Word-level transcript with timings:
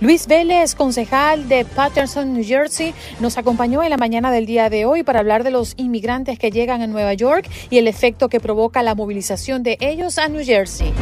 Luis 0.00 0.28
Vélez, 0.28 0.76
concejal 0.76 1.48
de 1.48 1.64
Patterson, 1.64 2.32
New 2.32 2.44
Jersey, 2.44 2.94
nos 3.18 3.36
acompañó 3.36 3.82
en 3.82 3.90
la 3.90 3.96
mañana 3.96 4.30
del 4.30 4.46
día 4.46 4.70
de 4.70 4.84
hoy 4.84 5.02
para 5.02 5.18
hablar 5.18 5.42
de 5.42 5.50
los 5.50 5.74
inmigrantes 5.76 6.38
que 6.38 6.52
llegan 6.52 6.82
a 6.82 6.86
Nueva 6.86 7.14
York 7.14 7.48
y 7.68 7.78
el 7.78 7.88
efecto 7.88 8.28
que 8.28 8.38
provoca 8.38 8.84
la 8.84 8.94
movilización 8.94 9.64
de 9.64 9.76
ellos 9.80 10.18
a 10.18 10.28
New 10.28 10.44
Jersey. 10.44 10.92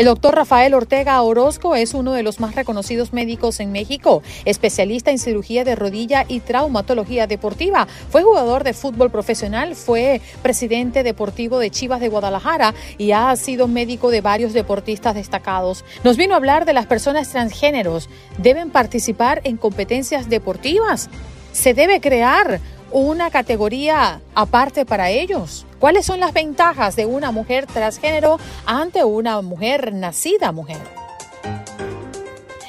El 0.00 0.06
doctor 0.06 0.34
Rafael 0.34 0.72
Ortega 0.72 1.20
Orozco 1.20 1.74
es 1.74 1.92
uno 1.92 2.14
de 2.14 2.22
los 2.22 2.40
más 2.40 2.54
reconocidos 2.54 3.12
médicos 3.12 3.60
en 3.60 3.70
México, 3.70 4.22
especialista 4.46 5.10
en 5.10 5.18
cirugía 5.18 5.62
de 5.62 5.76
rodilla 5.76 6.24
y 6.26 6.40
traumatología 6.40 7.26
deportiva. 7.26 7.86
Fue 8.08 8.22
jugador 8.22 8.64
de 8.64 8.72
fútbol 8.72 9.10
profesional, 9.10 9.76
fue 9.76 10.22
presidente 10.40 11.02
deportivo 11.02 11.58
de 11.58 11.70
Chivas 11.70 12.00
de 12.00 12.08
Guadalajara 12.08 12.72
y 12.96 13.12
ha 13.12 13.36
sido 13.36 13.68
médico 13.68 14.10
de 14.10 14.22
varios 14.22 14.54
deportistas 14.54 15.16
destacados. 15.16 15.84
Nos 16.02 16.16
vino 16.16 16.32
a 16.32 16.38
hablar 16.38 16.64
de 16.64 16.72
las 16.72 16.86
personas 16.86 17.28
transgéneros. 17.28 18.08
¿Deben 18.38 18.70
participar 18.70 19.42
en 19.44 19.58
competencias 19.58 20.30
deportivas? 20.30 21.10
¿Se 21.52 21.74
debe 21.74 22.00
crear 22.00 22.58
una 22.92 23.30
categoría 23.30 24.20
aparte 24.34 24.84
para 24.84 25.10
ellos? 25.10 25.66
¿Cuáles 25.78 26.06
son 26.06 26.20
las 26.20 26.32
ventajas 26.32 26.96
de 26.96 27.06
una 27.06 27.30
mujer 27.30 27.66
transgénero 27.66 28.38
ante 28.66 29.04
una 29.04 29.40
mujer 29.42 29.92
nacida 29.92 30.52
mujer? 30.52 30.78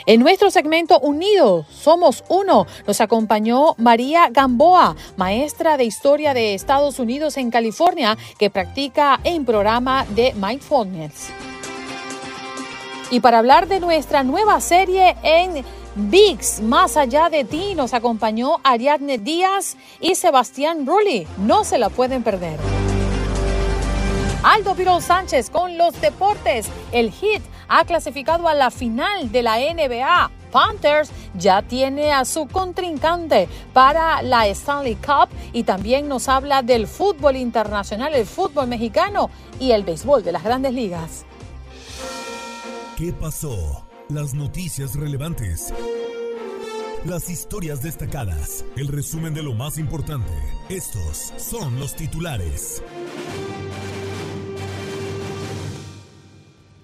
En 0.08 0.20
nuestro 0.20 0.50
segmento 0.50 1.00
Unidos, 1.00 1.68
Somos 1.70 2.24
Uno, 2.28 2.66
nos 2.88 3.02
acompañó 3.02 3.76
María 3.78 4.30
Gamboa, 4.32 4.96
maestra 5.16 5.78
de 5.78 5.84
Historia 5.84 6.34
de 6.34 6.56
Estados 6.56 6.98
Unidos 6.98 7.38
en 7.38 7.52
California, 7.52 8.18
que 8.40 8.50
practica 8.50 9.20
en 9.24 9.46
programa 9.46 10.06
de 10.10 10.34
Mindfulness. 10.34 11.30
Y 13.12 13.20
para 13.20 13.40
hablar 13.40 13.68
de 13.68 13.80
nuestra 13.80 14.24
nueva 14.24 14.60
serie 14.60 15.16
en 15.22 15.64
VIX, 15.96 16.62
Más 16.62 16.96
allá 16.96 17.30
de 17.30 17.44
ti, 17.44 17.76
nos 17.76 17.94
acompañó 17.94 18.60
Ariadne 18.64 19.18
Díaz 19.18 19.76
y 20.00 20.16
Sebastián 20.16 20.86
Rulli. 20.86 21.28
No 21.38 21.66
se 21.66 21.78
la 21.78 21.90
pueden 21.90 22.24
perder. 22.24 22.58
Aldo 24.44 24.74
Pirol 24.74 25.02
Sánchez 25.02 25.50
con 25.50 25.78
los 25.78 26.00
deportes. 26.00 26.68
El 26.94 27.12
Hit 27.12 27.42
ha 27.68 27.84
clasificado 27.84 28.48
a 28.48 28.54
la 28.54 28.72
final 28.72 29.32
de 29.32 29.44
la 29.44 29.58
NBA. 29.58 30.32
Panthers 30.52 31.12
ya 31.34 31.62
tiene 31.62 32.12
a 32.12 32.26
su 32.26 32.48
contrincante 32.48 33.48
para 33.74 34.22
la 34.22 34.48
Stanley 34.48 34.96
Cup 34.96 35.30
y 35.54 35.64
también 35.64 36.08
nos 36.08 36.28
habla 36.28 36.62
del 36.62 36.88
fútbol 36.88 37.36
internacional, 37.36 38.16
el 38.16 38.26
fútbol 38.26 38.68
mexicano 38.68 39.30
y 39.60 39.72
el 39.72 39.84
béisbol 39.84 40.24
de 40.24 40.32
las 40.32 40.44
grandes 40.44 40.74
ligas. 40.74 41.26
¿Qué 42.98 43.14
pasó? 43.14 43.91
Las 44.14 44.34
noticias 44.34 44.96
relevantes. 44.96 45.74
Las 47.06 47.30
historias 47.30 47.82
destacadas. 47.82 48.66
El 48.76 48.90
resumen 48.90 49.34
de 49.34 49.42
lo 49.42 49.54
más 49.54 49.78
importante. 49.78 50.34
Estos 50.68 51.32
son 51.38 51.80
los 51.80 51.96
titulares. 51.96 52.84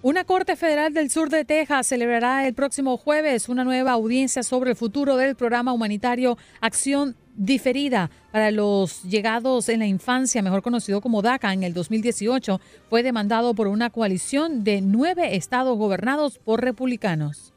Una 0.02 0.24
Corte 0.24 0.56
Federal 0.56 0.94
del 0.94 1.10
Sur 1.10 1.30
de 1.30 1.44
Texas 1.44 1.88
celebrará 1.88 2.48
el 2.48 2.54
próximo 2.54 2.96
jueves 2.96 3.50
una 3.50 3.66
nueva 3.66 3.92
audiencia 3.92 4.42
sobre 4.42 4.70
el 4.70 4.78
futuro 4.78 5.18
del 5.18 5.36
programa 5.36 5.74
humanitario 5.74 6.38
Acción 6.62 7.18
Diferida 7.40 8.10
para 8.32 8.50
los 8.50 9.04
llegados 9.04 9.70
en 9.70 9.78
la 9.78 9.86
infancia, 9.86 10.42
mejor 10.42 10.64
conocido 10.64 11.02
como 11.02 11.22
DACA, 11.22 11.54
en 11.54 11.62
el 11.62 11.72
2018, 11.72 12.60
fue 12.90 13.04
demandado 13.04 13.54
por 13.54 13.68
una 13.68 13.92
coalición 13.92 14.64
de 14.64 14.82
nueve 14.82 15.36
estados 15.36 15.78
gobernados 15.78 16.40
por 16.40 16.64
republicanos. 16.64 17.54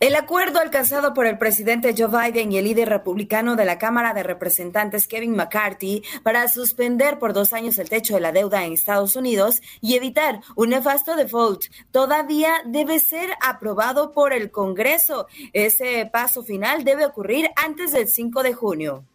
El 0.00 0.14
acuerdo 0.14 0.60
alcanzado 0.60 1.14
por 1.14 1.26
el 1.26 1.38
presidente 1.38 1.94
Joe 1.96 2.08
Biden 2.08 2.52
y 2.52 2.58
el 2.58 2.64
líder 2.64 2.88
republicano 2.88 3.56
de 3.56 3.64
la 3.64 3.78
Cámara 3.78 4.14
de 4.14 4.22
Representantes 4.22 5.06
Kevin 5.06 5.36
McCarthy 5.36 6.02
para 6.22 6.48
suspender 6.48 7.18
por 7.18 7.32
dos 7.32 7.52
años 7.52 7.78
el 7.78 7.88
techo 7.88 8.14
de 8.14 8.20
la 8.20 8.32
deuda 8.32 8.64
en 8.64 8.72
Estados 8.72 9.16
Unidos 9.16 9.60
y 9.80 9.94
evitar 9.94 10.40
un 10.56 10.70
nefasto 10.70 11.16
default 11.16 11.64
todavía 11.90 12.62
debe 12.64 12.98
ser 12.98 13.30
aprobado 13.40 14.12
por 14.12 14.32
el 14.32 14.50
Congreso. 14.50 15.26
Ese 15.52 16.08
paso 16.12 16.42
final 16.42 16.84
debe 16.84 17.04
ocurrir 17.04 17.50
antes 17.56 17.92
del 17.92 18.08
5 18.08 18.42
de 18.42 18.54
junio. 18.54 19.09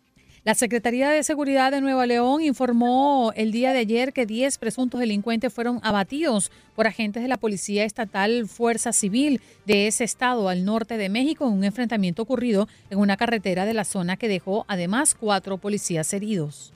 La 0.46 0.54
Secretaría 0.54 1.10
de 1.10 1.24
Seguridad 1.24 1.72
de 1.72 1.82
Nueva 1.82 2.06
León 2.06 2.44
informó 2.44 3.34
el 3.36 3.52
día 3.52 3.74
de 3.74 3.80
ayer 3.80 4.14
que 4.14 4.28
10 4.28 4.60
presuntos 4.60 5.00
delincuentes 5.00 5.52
fueron 5.52 5.80
abatidos 5.82 6.52
por 6.76 6.86
agentes 6.86 7.24
de 7.24 7.30
la 7.30 7.38
Policía 7.38 7.84
Estatal 7.84 8.48
Fuerza 8.48 8.94
Civil 8.94 9.42
de 9.66 9.88
ese 9.88 10.04
estado 10.04 10.48
al 10.48 10.64
norte 10.64 10.98
de 10.98 11.10
México 11.10 11.48
en 11.48 11.54
un 11.54 11.64
enfrentamiento 11.64 12.22
ocurrido 12.22 12.68
en 12.92 13.00
una 13.00 13.18
carretera 13.18 13.66
de 13.66 13.74
la 13.74 13.86
zona 13.86 14.18
que 14.18 14.28
dejó 14.28 14.66
además 14.68 15.16
cuatro 15.16 15.58
policías 15.58 16.14
heridos. 16.14 16.75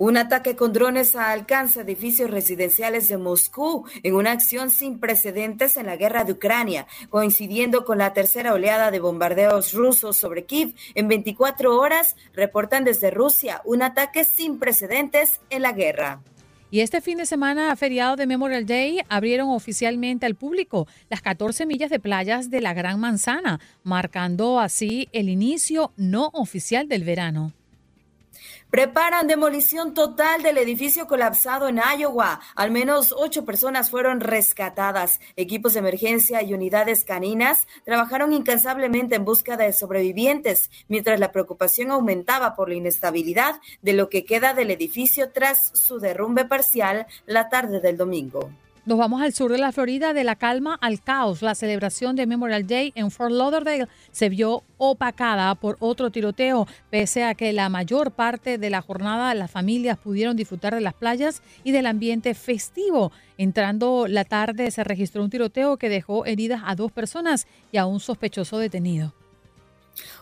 Un 0.00 0.16
ataque 0.16 0.56
con 0.56 0.72
drones 0.72 1.14
alcanza 1.14 1.82
edificios 1.82 2.30
residenciales 2.30 3.10
de 3.10 3.18
Moscú 3.18 3.84
en 4.02 4.14
una 4.14 4.32
acción 4.32 4.70
sin 4.70 4.98
precedentes 4.98 5.76
en 5.76 5.84
la 5.84 5.96
guerra 5.96 6.24
de 6.24 6.32
Ucrania, 6.32 6.86
coincidiendo 7.10 7.84
con 7.84 7.98
la 7.98 8.14
tercera 8.14 8.54
oleada 8.54 8.90
de 8.90 8.98
bombardeos 8.98 9.74
rusos 9.74 10.16
sobre 10.16 10.46
Kiev 10.46 10.74
en 10.94 11.06
24 11.06 11.78
horas, 11.78 12.16
reportan 12.32 12.84
desde 12.84 13.10
Rusia 13.10 13.60
un 13.66 13.82
ataque 13.82 14.24
sin 14.24 14.58
precedentes 14.58 15.42
en 15.50 15.60
la 15.60 15.72
guerra. 15.72 16.22
Y 16.70 16.80
este 16.80 17.02
fin 17.02 17.18
de 17.18 17.26
semana, 17.26 17.76
feriado 17.76 18.16
de 18.16 18.26
Memorial 18.26 18.64
Day, 18.64 19.00
abrieron 19.10 19.50
oficialmente 19.50 20.24
al 20.24 20.34
público 20.34 20.88
las 21.10 21.20
14 21.20 21.66
millas 21.66 21.90
de 21.90 22.00
playas 22.00 22.48
de 22.48 22.62
la 22.62 22.72
Gran 22.72 23.00
Manzana, 23.00 23.60
marcando 23.82 24.60
así 24.60 25.10
el 25.12 25.28
inicio 25.28 25.92
no 25.98 26.30
oficial 26.32 26.88
del 26.88 27.04
verano. 27.04 27.52
Preparan 28.70 29.26
demolición 29.26 29.94
total 29.94 30.44
del 30.44 30.56
edificio 30.56 31.08
colapsado 31.08 31.66
en 31.66 31.80
Iowa. 31.98 32.40
Al 32.54 32.70
menos 32.70 33.12
ocho 33.18 33.44
personas 33.44 33.90
fueron 33.90 34.20
rescatadas. 34.20 35.18
Equipos 35.34 35.72
de 35.72 35.80
emergencia 35.80 36.40
y 36.42 36.54
unidades 36.54 37.04
caninas 37.04 37.66
trabajaron 37.84 38.32
incansablemente 38.32 39.16
en 39.16 39.24
busca 39.24 39.56
de 39.56 39.72
sobrevivientes, 39.72 40.70
mientras 40.86 41.18
la 41.18 41.32
preocupación 41.32 41.90
aumentaba 41.90 42.54
por 42.54 42.68
la 42.68 42.76
inestabilidad 42.76 43.60
de 43.82 43.92
lo 43.92 44.08
que 44.08 44.24
queda 44.24 44.54
del 44.54 44.70
edificio 44.70 45.32
tras 45.32 45.58
su 45.74 45.98
derrumbe 45.98 46.44
parcial 46.44 47.08
la 47.26 47.48
tarde 47.48 47.80
del 47.80 47.96
domingo. 47.96 48.50
Nos 48.90 48.98
vamos 48.98 49.22
al 49.22 49.32
sur 49.32 49.52
de 49.52 49.58
la 49.58 49.70
Florida, 49.70 50.12
de 50.12 50.24
la 50.24 50.34
calma 50.34 50.74
al 50.74 51.00
caos. 51.00 51.42
La 51.42 51.54
celebración 51.54 52.16
de 52.16 52.26
Memorial 52.26 52.66
Day 52.66 52.90
en 52.96 53.12
Fort 53.12 53.30
Lauderdale 53.30 53.86
se 54.10 54.28
vio 54.28 54.64
opacada 54.78 55.54
por 55.54 55.76
otro 55.78 56.10
tiroteo, 56.10 56.66
pese 56.90 57.22
a 57.22 57.36
que 57.36 57.52
la 57.52 57.68
mayor 57.68 58.10
parte 58.10 58.58
de 58.58 58.68
la 58.68 58.82
jornada 58.82 59.32
las 59.34 59.48
familias 59.48 59.96
pudieron 59.96 60.36
disfrutar 60.36 60.74
de 60.74 60.80
las 60.80 60.94
playas 60.94 61.40
y 61.62 61.70
del 61.70 61.86
ambiente 61.86 62.34
festivo. 62.34 63.12
Entrando 63.38 64.08
la 64.08 64.24
tarde 64.24 64.72
se 64.72 64.82
registró 64.82 65.22
un 65.22 65.30
tiroteo 65.30 65.76
que 65.76 65.88
dejó 65.88 66.26
heridas 66.26 66.62
a 66.66 66.74
dos 66.74 66.90
personas 66.90 67.46
y 67.70 67.76
a 67.76 67.86
un 67.86 68.00
sospechoso 68.00 68.58
detenido. 68.58 69.14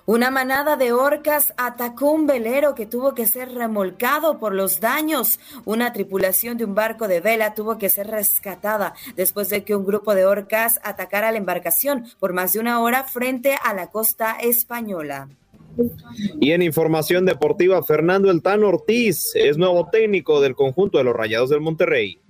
Una 0.07 0.31
manada 0.31 0.77
de 0.77 0.93
orcas 0.93 1.53
atacó 1.57 2.11
un 2.11 2.27
velero 2.27 2.75
que 2.75 2.87
tuvo 2.87 3.15
que 3.15 3.27
ser 3.27 3.53
remolcado 3.53 4.39
por 4.39 4.55
los 4.55 4.81
daños. 4.81 5.39
Una 5.67 5.93
tripulación 5.93 6.57
de 6.57 6.65
un 6.65 6.75
barco 6.75 7.09
de 7.09 7.21
vela 7.21 7.55
tuvo 7.55 7.77
que 7.77 7.91
ser 7.91 8.07
rescatada 8.07 8.95
después 9.17 9.51
de 9.51 9.65
que 9.65 9.77
un 9.77 9.85
grupo 9.85 10.15
de 10.15 10.25
orcas 10.25 10.81
atacara 10.83 11.31
la 11.31 11.39
embarcación 11.39 12.07
por 12.19 12.33
más 12.33 12.55
de 12.55 12.61
una 12.61 12.81
hora 12.81 13.05
frente 13.05 13.59
a 13.63 13.75
la 13.75 13.89
costa 13.89 14.39
española. 14.41 15.29
Y 16.41 16.53
en 16.53 16.63
información 16.63 17.25
deportiva, 17.25 17.83
Fernando 17.83 18.31
El 18.31 18.65
Ortiz 18.65 19.33
es 19.35 19.59
nuevo 19.59 19.89
técnico 19.91 20.41
del 20.41 20.55
conjunto 20.55 20.99
de 20.99 21.05
los 21.05 21.15
Rayados 21.15 21.51
del 21.51 21.61
Monterrey. 21.61 22.21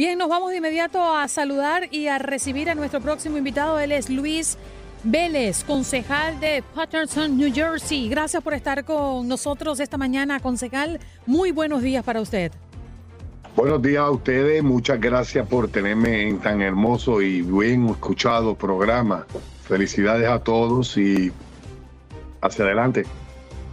Bien, 0.00 0.16
nos 0.16 0.30
vamos 0.30 0.50
de 0.50 0.56
inmediato 0.56 1.14
a 1.14 1.28
saludar 1.28 1.88
y 1.90 2.06
a 2.06 2.18
recibir 2.18 2.70
a 2.70 2.74
nuestro 2.74 3.02
próximo 3.02 3.36
invitado. 3.36 3.78
Él 3.78 3.92
es 3.92 4.08
Luis 4.08 4.56
Vélez, 5.04 5.62
concejal 5.62 6.40
de 6.40 6.64
Patterson, 6.74 7.36
New 7.36 7.52
Jersey. 7.52 8.08
Gracias 8.08 8.42
por 8.42 8.54
estar 8.54 8.82
con 8.86 9.28
nosotros 9.28 9.78
esta 9.78 9.98
mañana, 9.98 10.40
concejal. 10.40 11.00
Muy 11.26 11.52
buenos 11.52 11.82
días 11.82 12.02
para 12.02 12.22
usted. 12.22 12.50
Buenos 13.54 13.82
días 13.82 14.00
a 14.00 14.10
ustedes, 14.10 14.62
muchas 14.62 14.98
gracias 14.98 15.46
por 15.46 15.68
tenerme 15.68 16.26
en 16.26 16.38
tan 16.38 16.62
hermoso 16.62 17.20
y 17.20 17.42
bien 17.42 17.90
escuchado 17.90 18.54
programa. 18.54 19.26
Felicidades 19.64 20.30
a 20.30 20.38
todos 20.38 20.96
y 20.96 21.30
hacia 22.40 22.64
adelante. 22.64 23.04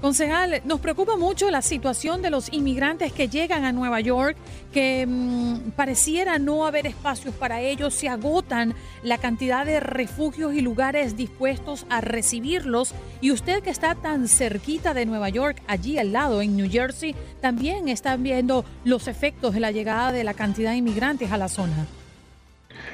Concejal, 0.02 0.62
nos 0.64 0.80
preocupa 0.80 1.18
mucho 1.18 1.50
la 1.50 1.64
situación 1.64 2.22
de 2.22 2.30
los 2.30 2.54
inmigrantes 2.54 3.12
que 3.12 3.30
llegan 3.30 3.66
a 3.66 3.72
Nueva 3.72 4.00
York, 4.00 4.38
que 4.72 5.08
mm, 5.08 5.72
pareciera 5.76 6.38
no 6.38 6.68
haber 6.68 6.86
espacios 6.86 7.34
para 7.34 7.62
ellos, 7.62 7.96
se 7.96 8.08
agotan 8.08 8.76
la 9.02 9.18
cantidad 9.18 9.66
de 9.66 9.80
refugios 9.80 10.54
y 10.54 10.62
lugares 10.62 11.18
dispuestos 11.18 11.88
a 11.90 12.02
recibirlos. 12.02 12.94
Y 13.22 13.32
usted 13.32 13.64
que 13.64 13.72
está 13.72 13.96
tan 13.96 14.28
cerquita 14.28 14.94
de 14.94 15.08
Nueva 15.08 15.30
York, 15.30 15.64
allí 15.66 15.98
al 15.98 16.14
lado, 16.14 16.44
en 16.44 16.56
New 16.56 16.70
Jersey, 16.70 17.16
también 17.42 17.88
está 17.88 18.18
viendo 18.18 18.66
los 18.86 19.08
efectos 19.08 19.56
de 19.56 19.62
la 19.62 19.72
llegada 19.72 20.12
de 20.12 20.24
la 20.24 20.36
cantidad 20.36 20.72
de 20.72 20.78
inmigrantes 20.78 21.32
a 21.32 21.40
la 21.40 21.48
zona. 21.48 21.88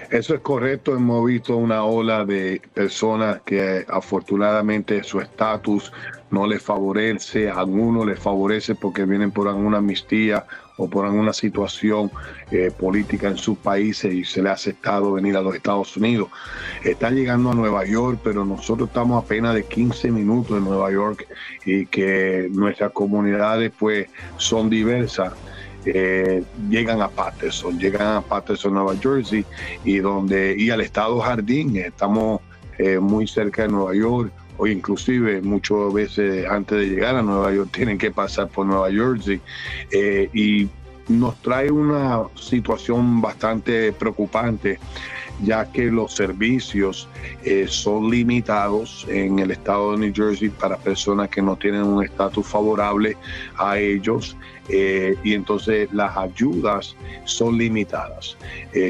Eso 0.10 0.36
es 0.36 0.42
correcto. 0.42 0.96
Hemos 0.96 1.26
visto 1.26 1.58
una 1.58 1.84
ola 1.84 2.24
de 2.24 2.62
personas 2.74 3.42
que 3.42 3.86
afortunadamente 3.90 5.04
su 5.04 5.20
estatus 5.20 5.92
no 6.34 6.48
les 6.48 6.64
favorece, 6.64 7.48
a 7.48 7.60
algunos 7.60 8.08
les 8.08 8.20
favorece 8.20 8.74
porque 8.74 9.06
vienen 9.06 9.32
por 9.32 9.48
alguna 9.48 9.78
amnistía 9.78 10.46
o 10.78 10.90
por 10.90 11.06
alguna 11.06 11.32
situación 11.32 12.10
eh, 12.50 12.72
política 12.76 13.28
en 13.28 13.38
sus 13.38 13.56
países 13.60 14.12
y 14.12 14.26
se 14.26 14.42
les 14.42 14.50
ha 14.50 14.54
aceptado 14.54 15.14
venir 15.14 15.38
a 15.38 15.42
los 15.42 15.54
Estados 15.54 15.96
Unidos. 15.96 16.30
Están 16.84 17.16
llegando 17.16 17.52
a 17.52 17.54
Nueva 17.54 17.86
York, 17.86 18.20
pero 18.24 18.44
nosotros 18.46 18.90
estamos 18.90 19.24
apenas 19.24 19.54
de 19.54 19.64
15 19.64 20.10
minutos 20.10 20.56
de 20.56 20.62
Nueva 20.62 20.92
York 20.92 21.28
y 21.66 21.86
que 21.86 22.50
nuestras 22.52 22.92
comunidades 22.94 23.72
pues 23.78 24.08
son 24.38 24.72
diversas. 24.72 25.34
Eh, 25.86 26.44
llegan 26.68 27.02
a 27.04 27.10
Patterson, 27.10 27.78
llegan 27.78 28.18
a 28.18 28.22
Patterson, 28.22 28.74
Nueva 28.74 28.96
Jersey, 29.00 29.46
y 29.84 30.00
donde 30.00 30.56
y 30.58 30.72
al 30.72 30.82
estado 30.82 31.20
Jardín, 31.20 31.76
estamos 31.78 32.42
eh, 32.80 32.98
muy 32.98 33.28
cerca 33.28 33.64
de 33.64 33.68
Nueva 33.68 33.94
York, 33.94 34.32
o 34.58 34.68
inclusive 34.68 35.42
muchas 35.42 35.94
veces 35.94 36.46
antes 36.50 36.78
de 36.78 36.88
llegar 36.88 37.16
a 37.16 37.22
Nueva 37.22 37.54
York 37.54 37.70
tienen 37.72 37.98
que 37.98 38.12
pasar 38.12 38.48
por 38.50 38.66
Nueva 38.66 38.92
Jersey, 38.92 39.42
eh, 39.92 40.30
y 40.34 40.68
nos 41.08 41.42
trae 41.42 41.70
una 41.70 42.24
situación 42.36 43.22
bastante 43.22 43.92
preocupante 43.92 44.80
ya 45.42 45.66
que 45.66 45.86
los 45.86 46.14
servicios 46.14 47.10
eh, 47.44 47.66
son 47.68 48.12
limitados 48.12 49.06
en 49.10 49.40
el 49.40 49.50
estado 49.50 49.92
de 49.92 49.98
New 49.98 50.14
Jersey 50.16 50.50
para 50.50 50.78
personas 50.78 51.28
que 51.30 51.42
no 51.42 51.56
tienen 51.58 51.84
un 51.84 52.04
estatus 52.04 52.48
favorable 52.48 53.18
a 53.58 53.80
ellos 53.80 54.38
eh, 54.70 55.16
y 55.24 55.34
entonces 55.34 55.92
las 55.92 56.16
ayudas 56.16 56.96
son 57.26 57.58
limitadas, 57.58 58.38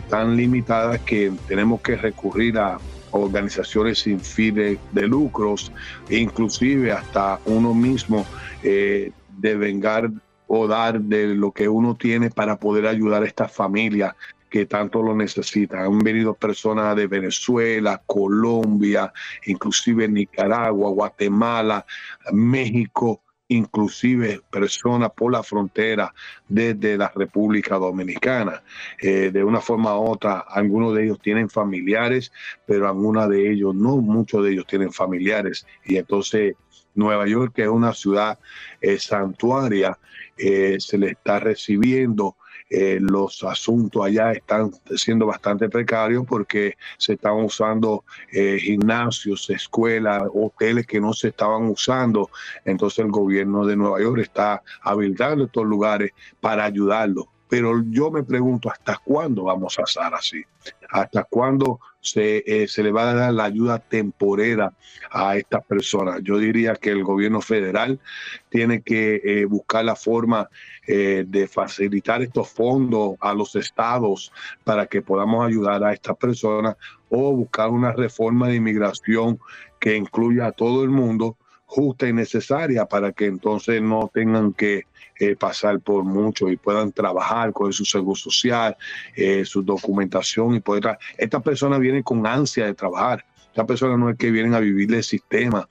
tan 0.09 0.35
limitadas 0.35 0.99
que 1.01 1.31
tenemos 1.47 1.81
que 1.81 1.95
recurrir 1.95 2.59
a 2.59 2.77
organizaciones 3.13 3.99
sin 3.99 4.19
fines 4.19 4.77
de 4.91 5.07
lucros 5.07 5.71
inclusive 6.09 6.91
hasta 6.91 7.39
uno 7.45 7.73
mismo 7.73 8.25
de 8.61 9.55
vengar 9.55 10.09
o 10.47 10.67
dar 10.67 10.99
de 11.01 11.35
lo 11.35 11.51
que 11.51 11.67
uno 11.67 11.95
tiene 11.95 12.29
para 12.29 12.57
poder 12.57 12.87
ayudar 12.87 13.23
a 13.23 13.25
estas 13.25 13.51
familias 13.51 14.13
que 14.53 14.67
tanto 14.67 15.01
lo 15.01 15.15
necesitan. 15.15 15.79
Han 15.79 15.97
venido 15.97 16.35
personas 16.35 16.95
de 16.95 17.07
Venezuela, 17.07 17.99
Colombia, 18.05 19.11
inclusive 19.47 20.07
Nicaragua, 20.07 20.91
Guatemala, 20.91 21.83
México, 22.31 23.23
inclusive 23.53 24.41
personas 24.49 25.11
por 25.15 25.31
la 25.31 25.43
frontera 25.43 26.13
desde 26.47 26.97
la 26.97 27.11
República 27.15 27.75
Dominicana. 27.75 28.63
Eh, 28.99 29.31
de 29.31 29.43
una 29.43 29.61
forma 29.61 29.97
u 29.97 30.09
otra, 30.09 30.39
algunos 30.39 30.95
de 30.95 31.05
ellos 31.05 31.19
tienen 31.21 31.49
familiares, 31.49 32.31
pero 32.65 32.87
algunos 32.87 33.29
de 33.29 33.51
ellos 33.51 33.75
no, 33.75 33.97
muchos 33.97 34.43
de 34.43 34.53
ellos 34.53 34.67
tienen 34.67 34.91
familiares. 34.91 35.65
Y 35.85 35.97
entonces 35.97 36.55
Nueva 36.95 37.27
York, 37.27 37.53
que 37.55 37.63
es 37.63 37.69
una 37.69 37.93
ciudad 37.93 38.39
eh, 38.81 38.97
santuaria, 38.99 39.97
eh, 40.37 40.77
se 40.79 40.97
le 40.97 41.11
está 41.11 41.39
recibiendo 41.39 42.35
eh, 42.75 42.97
los 42.99 43.43
asuntos 43.43 44.03
allá 44.03 44.31
están 44.31 44.71
siendo 44.95 45.27
bastante 45.27 45.69
precarios 45.69 46.25
porque 46.27 46.75
se 46.97 47.13
están 47.13 47.35
usando 47.35 48.03
eh, 48.31 48.57
gimnasios, 48.59 49.47
escuelas, 49.51 50.23
hoteles 50.33 50.87
que 50.87 50.99
no 50.99 51.13
se 51.13 51.27
estaban 51.27 51.65
usando. 51.65 52.31
Entonces 52.65 53.05
el 53.05 53.11
gobierno 53.11 53.63
de 53.67 53.75
Nueva 53.75 54.01
York 54.01 54.21
está 54.21 54.63
habilitando 54.81 55.45
estos 55.45 55.65
lugares 55.65 56.13
para 56.41 56.63
ayudarlos. 56.63 57.25
Pero 57.53 57.83
yo 57.87 58.09
me 58.09 58.23
pregunto, 58.23 58.67
¿hasta 58.71 58.99
cuándo 59.05 59.43
vamos 59.43 59.77
a 59.77 59.83
estar 59.83 60.11
así? 60.15 60.43
¿Hasta 60.89 61.23
cuándo 61.23 61.79
se, 62.01 62.43
eh, 62.47 62.67
se, 62.67 62.81
le 62.81 62.91
va 62.91 63.11
a 63.11 63.13
dar 63.13 63.31
la 63.31 63.43
ayuda 63.43 63.77
temporera 63.77 64.73
a 65.11 65.37
estas 65.37 65.63
personas? 65.63 66.21
Yo 66.23 66.39
diría 66.39 66.73
que 66.73 66.89
el 66.89 67.03
gobierno 67.03 67.41
federal 67.41 67.99
tiene 68.49 68.81
que 68.81 69.21
eh, 69.23 69.45
buscar 69.45 69.85
la 69.85 69.95
forma 69.95 70.49
eh, 70.87 71.25
de 71.27 71.47
facilitar 71.47 72.23
estos 72.23 72.49
fondos 72.49 73.17
a 73.19 73.35
los 73.35 73.55
estados 73.55 74.33
para 74.63 74.87
que 74.87 75.03
podamos 75.03 75.45
ayudar 75.45 75.83
a 75.83 75.93
estas 75.93 76.17
personas 76.17 76.75
o 77.09 77.35
buscar 77.35 77.69
una 77.69 77.91
reforma 77.91 78.47
de 78.47 78.55
inmigración 78.55 79.39
que 79.79 79.95
incluya 79.95 80.47
a 80.47 80.51
todo 80.53 80.83
el 80.83 80.89
mundo 80.89 81.37
justa 81.67 82.07
y 82.07 82.13
necesaria 82.13 82.87
para 82.87 83.11
que 83.11 83.27
entonces 83.27 83.79
no 83.79 84.09
tengan 84.11 84.53
que 84.53 84.85
eh, 85.23 85.35
pasar 85.37 85.79
por 85.79 86.03
mucho 86.03 86.49
y 86.49 86.57
puedan 86.57 86.91
trabajar 86.91 87.53
con 87.53 87.71
su 87.71 87.85
seguro 87.85 88.15
social, 88.15 88.75
eh, 89.15 89.45
su 89.45 89.63
documentación 89.63 90.55
y 90.55 90.59
poder... 90.59 90.97
Estas 91.17 91.41
personas 91.41 91.79
vienen 91.79 92.03
con 92.03 92.27
ansia 92.27 92.65
de 92.65 92.73
trabajar. 92.73 93.23
Estas 93.47 93.65
personas 93.65 93.97
no 93.97 94.09
es 94.09 94.17
que 94.17 94.31
vienen 94.31 94.53
a 94.53 94.59
vivir 94.59 94.93
el 94.93 95.03
sistema. 95.03 95.67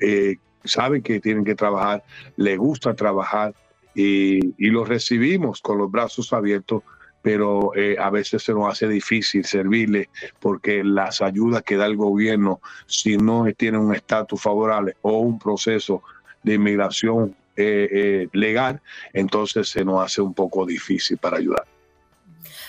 Eh, 0.00 0.36
saben 0.64 1.02
que 1.02 1.20
tienen 1.20 1.44
que 1.44 1.54
trabajar, 1.54 2.02
les 2.36 2.56
gusta 2.56 2.94
trabajar 2.94 3.54
y, 3.94 4.54
y 4.56 4.70
los 4.70 4.88
recibimos 4.88 5.60
con 5.60 5.78
los 5.78 5.90
brazos 5.90 6.32
abiertos 6.32 6.82
pero 7.20 7.72
a 7.98 8.10
veces 8.10 8.42
se 8.42 8.52
nos 8.52 8.70
hace 8.70 8.86
difícil 8.86 9.46
servirle 9.46 10.10
porque 10.40 10.84
las 10.84 11.22
ayudas 11.22 11.62
que 11.62 11.78
da 11.78 11.86
el 11.86 11.96
gobierno, 11.96 12.60
si 12.86 13.16
no 13.16 13.46
tienen 13.56 13.80
un 13.80 13.94
estatus 13.94 14.42
favorable 14.42 14.94
o 15.00 15.20
un 15.20 15.38
proceso 15.38 16.02
de 16.42 16.54
inmigración 16.56 17.34
eh, 17.56 17.88
eh, 17.90 18.28
legal, 18.32 18.80
entonces 19.12 19.68
se 19.68 19.84
nos 19.84 20.04
hace 20.04 20.20
un 20.20 20.34
poco 20.34 20.66
difícil 20.66 21.18
para 21.18 21.38
ayudar. 21.38 21.64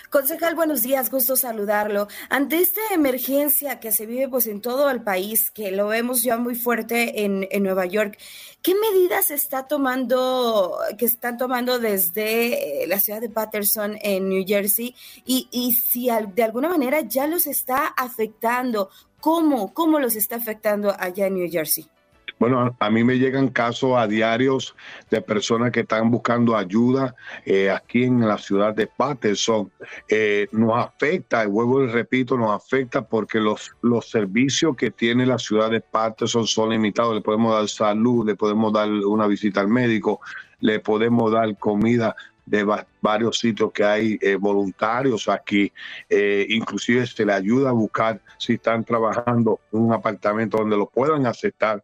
Concejal, 0.10 0.56
buenos 0.56 0.84
días, 0.84 1.10
gusto 1.10 1.36
saludarlo. 1.36 2.08
Ante 2.30 2.60
esta 2.60 2.80
emergencia 2.94 3.80
que 3.82 3.92
se 3.92 4.06
vive 4.06 4.30
pues 4.30 4.48
en 4.48 4.62
todo 4.62 4.90
el 4.90 5.02
país, 5.02 5.52
que 5.52 5.72
lo 5.72 5.88
vemos 5.88 6.22
ya 6.22 6.38
muy 6.38 6.56
fuerte 6.56 7.26
en, 7.26 7.48
Nueva 7.64 7.86
York, 7.86 8.18
¿qué 8.62 8.76
medidas 8.76 9.32
está 9.32 9.68
tomando, 9.68 10.78
que 10.98 11.06
están 11.06 11.38
tomando 11.38 11.80
desde 11.80 12.84
eh, 12.84 12.88
la 12.88 13.00
ciudad 13.00 13.20
de 13.20 13.30
Patterson 13.30 13.98
en 14.02 14.30
New 14.30 14.46
Jersey? 14.48 14.96
Y, 15.26 15.50
y 15.52 15.74
si 15.74 16.10
de 16.34 16.44
alguna 16.44 16.70
manera 16.70 17.02
ya 17.02 17.28
los 17.28 17.46
está 17.48 17.88
afectando, 17.88 18.90
¿cómo, 19.20 19.74
cómo 19.74 20.00
los 20.00 20.16
está 20.16 20.36
afectando 20.38 20.96
allá 20.98 21.28
en 21.28 21.34
New 21.34 21.52
Jersey? 21.52 21.90
Bueno, 22.38 22.76
a 22.80 22.90
mí 22.90 23.04
me 23.04 23.18
llegan 23.18 23.48
casos 23.48 23.98
a 23.98 24.08
diarios 24.08 24.76
de 25.10 25.22
personas 25.22 25.72
que 25.72 25.82
están 25.82 26.12
buscando 26.12 26.58
ayuda 26.58 27.16
eh, 27.46 27.72
aquí 27.72 28.04
en 28.04 28.28
la 28.28 28.38
ciudad 28.38 28.76
de 28.76 28.88
Patterson. 28.88 29.72
Eh, 30.10 30.48
nos 30.52 30.78
afecta, 30.78 31.44
y 31.44 31.48
vuelvo 31.48 31.84
y 31.84 31.88
repito, 31.88 32.38
nos 32.38 32.52
afecta 32.52 33.02
porque 33.04 33.40
los, 33.40 33.72
los 33.82 34.10
servicios 34.10 34.76
que 34.76 34.92
tiene 34.92 35.26
la 35.26 35.38
ciudad 35.38 35.72
de 35.72 35.80
Patterson 35.80 36.46
son 36.46 36.72
limitados. 36.72 37.16
Le 37.16 37.22
podemos 37.22 37.54
dar 37.54 37.70
salud, 37.70 38.26
le 38.26 38.36
podemos 38.36 38.74
dar 38.74 38.90
una 38.90 39.28
visita 39.28 39.62
al 39.62 39.70
médico, 39.70 40.20
le 40.60 40.80
podemos 40.80 41.32
dar 41.32 41.58
comida 41.58 42.16
de 42.46 42.66
varios 43.02 43.40
sitios 43.40 43.72
que 43.72 43.84
hay 43.84 44.18
eh, 44.22 44.36
voluntarios 44.36 45.28
aquí, 45.28 45.72
eh, 46.10 46.46
inclusive 46.50 47.06
se 47.08 47.26
le 47.26 47.34
ayuda 47.34 47.70
a 47.70 47.74
buscar 47.74 48.22
si 48.38 48.54
están 48.54 48.84
trabajando 48.84 49.62
un 49.72 49.92
apartamento 49.92 50.60
donde 50.60 50.78
lo 50.78 50.88
puedan 50.88 51.26
aceptar 51.26 51.84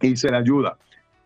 y 0.00 0.16
se 0.16 0.28
le 0.30 0.36
ayuda. 0.36 0.78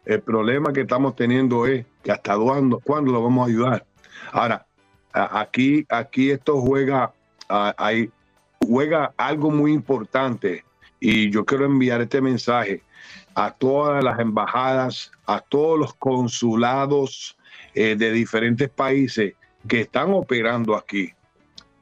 El 0.05 0.23
problema 0.23 0.73
que 0.73 0.83
estamos 0.83 1.15
teniendo 1.15 1.67
es 1.67 1.85
que 2.03 2.13
hasta 2.13 2.37
cuándo, 2.37 2.81
cuándo 2.81 3.13
lo 3.13 3.23
vamos 3.23 3.47
a 3.47 3.51
ayudar. 3.51 3.87
Ahora, 4.33 4.67
aquí, 5.13 5.87
aquí 5.89 6.31
esto 6.31 6.61
juega, 6.61 7.13
hay, 7.49 8.11
juega 8.59 9.13
algo 9.17 9.51
muy 9.51 9.73
importante 9.73 10.65
y 10.99 11.31
yo 11.31 11.45
quiero 11.45 11.65
enviar 11.65 12.01
este 12.01 12.21
mensaje 12.21 12.83
a 13.35 13.51
todas 13.51 14.03
las 14.03 14.19
embajadas, 14.19 15.11
a 15.27 15.41
todos 15.41 15.79
los 15.79 15.95
consulados 15.95 17.37
eh, 17.75 17.95
de 17.97 18.13
diferentes 18.13 18.69
países 18.69 19.35
que 19.69 19.81
están 19.83 20.13
operando 20.13 20.77
aquí. 20.77 21.13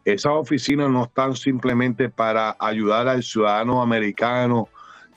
Esas 0.04 0.32
oficinas 0.32 0.88
no 0.90 1.04
están 1.04 1.36
simplemente 1.36 2.08
para 2.08 2.56
ayudar 2.58 3.08
al 3.08 3.22
ciudadano 3.22 3.82
americano 3.82 4.68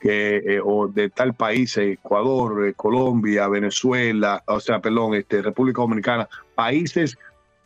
que, 0.02 0.36
eh, 0.36 0.60
o 0.62 0.88
de 0.88 1.08
tal 1.10 1.32
país, 1.32 1.76
Ecuador, 1.76 2.66
eh, 2.66 2.74
Colombia, 2.74 3.48
Venezuela, 3.48 4.42
o 4.46 4.60
sea, 4.60 4.80
perdón, 4.80 5.14
este, 5.14 5.40
República 5.40 5.80
Dominicana, 5.80 6.28
países 6.54 7.16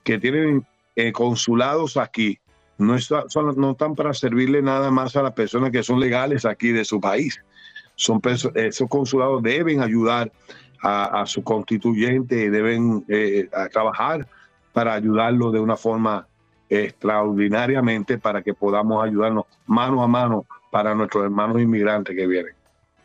que 0.04 0.18
tienen 0.18 0.64
consulados 1.12 1.98
aquí, 1.98 2.38
no, 2.78 2.94
están 2.96 3.94
para 3.94 4.12
servirle 4.14 4.62
nada 4.62 4.90
más 4.90 5.16
a 5.16 5.22
las 5.22 5.32
personas 5.32 5.70
que 5.70 5.82
son 5.82 5.98
legales 5.98 6.44
aquí 6.44 6.72
de 6.72 6.84
su 6.84 7.00
país. 7.00 7.40
Son 7.94 8.20
esos 8.54 8.88
consulados 8.88 9.42
deben 9.42 9.82
ayudar 9.82 10.30
a, 10.82 11.24
su 11.26 11.42
constituyente 11.42 12.50
deben 12.50 13.04
eh, 13.08 13.48
trabajar 13.72 14.28
para 14.72 14.94
ayudarlo 14.94 15.50
de 15.50 15.60
una 15.60 15.76
forma 15.76 16.26
extraordinariamente 16.68 18.18
para 18.18 18.42
que 18.42 18.54
podamos 18.54 19.04
ayudarnos 19.04 19.46
mano 19.66 20.02
a 20.02 20.06
mano 20.06 20.44
para 20.70 20.94
nuestros 20.94 21.24
hermanos 21.24 21.60
inmigrantes 21.60 22.14
que 22.14 22.26
vienen. 22.26 22.54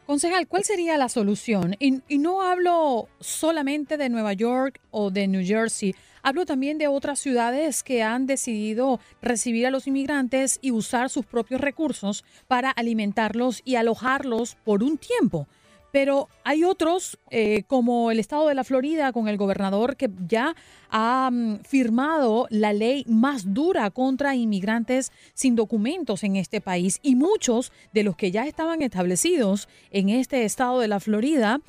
Concejal, 0.05 0.47
¿cuál 0.47 0.63
sería 0.63 0.97
la 0.97 1.09
solución? 1.09 1.75
Y, 1.79 2.01
y, 2.07 2.17
no 2.17 2.41
hablo 2.41 3.07
solamente 3.19 3.97
de 3.97 4.09
Nueva 4.09 4.33
York 4.33 4.81
o 4.89 5.09
de 5.09 5.27
New 5.27 5.45
Jersey, 5.45 5.95
hablo 6.21 6.45
también 6.45 6.77
de 6.77 6.87
otras 6.87 7.19
ciudades 7.19 7.83
que 7.83 8.03
han 8.03 8.25
decidido 8.25 8.99
recibir 9.21 9.67
a 9.67 9.71
los 9.71 9.87
inmigrantes 9.87 10.59
y 10.61 10.71
usar 10.71 11.09
sus 11.09 11.25
propios 11.25 11.61
recursos 11.61 12.25
para 12.47 12.71
alimentarlos 12.71 13.61
y 13.63 13.75
alojarlos 13.75 14.55
por 14.65 14.83
un 14.83 14.97
tiempo. 14.97 15.47
Pero 15.91 16.29
hay 16.43 16.63
otros, 16.63 17.19
eh, 17.29 17.63
como 17.67 18.11
el 18.11 18.19
estado 18.19 18.47
de 18.47 18.55
la 18.55 18.63
Florida, 18.63 19.11
con 19.11 19.27
el 19.27 19.37
gobernador 19.37 19.97
que 19.97 20.09
ya 20.27 20.55
ha 20.89 21.29
mm, 21.31 21.59
firmado 21.63 22.47
la 22.49 22.73
ley 22.73 23.03
más 23.07 23.53
dura 23.53 23.89
contra 23.91 24.35
inmigrantes 24.35 25.11
sin 25.33 25.55
documentos 25.55 26.23
en 26.23 26.35
este 26.35 26.61
país. 26.61 26.99
Y 27.01 27.15
muchos 27.15 27.71
de 27.93 28.03
los 28.03 28.15
que 28.15 28.31
ya 28.31 28.45
estaban 28.45 28.81
establecidos 28.81 29.67
en 29.91 30.09
este 30.09 30.45
estado 30.45 30.79
de 30.79 30.87
la 30.87 30.99
Florida 30.99 31.61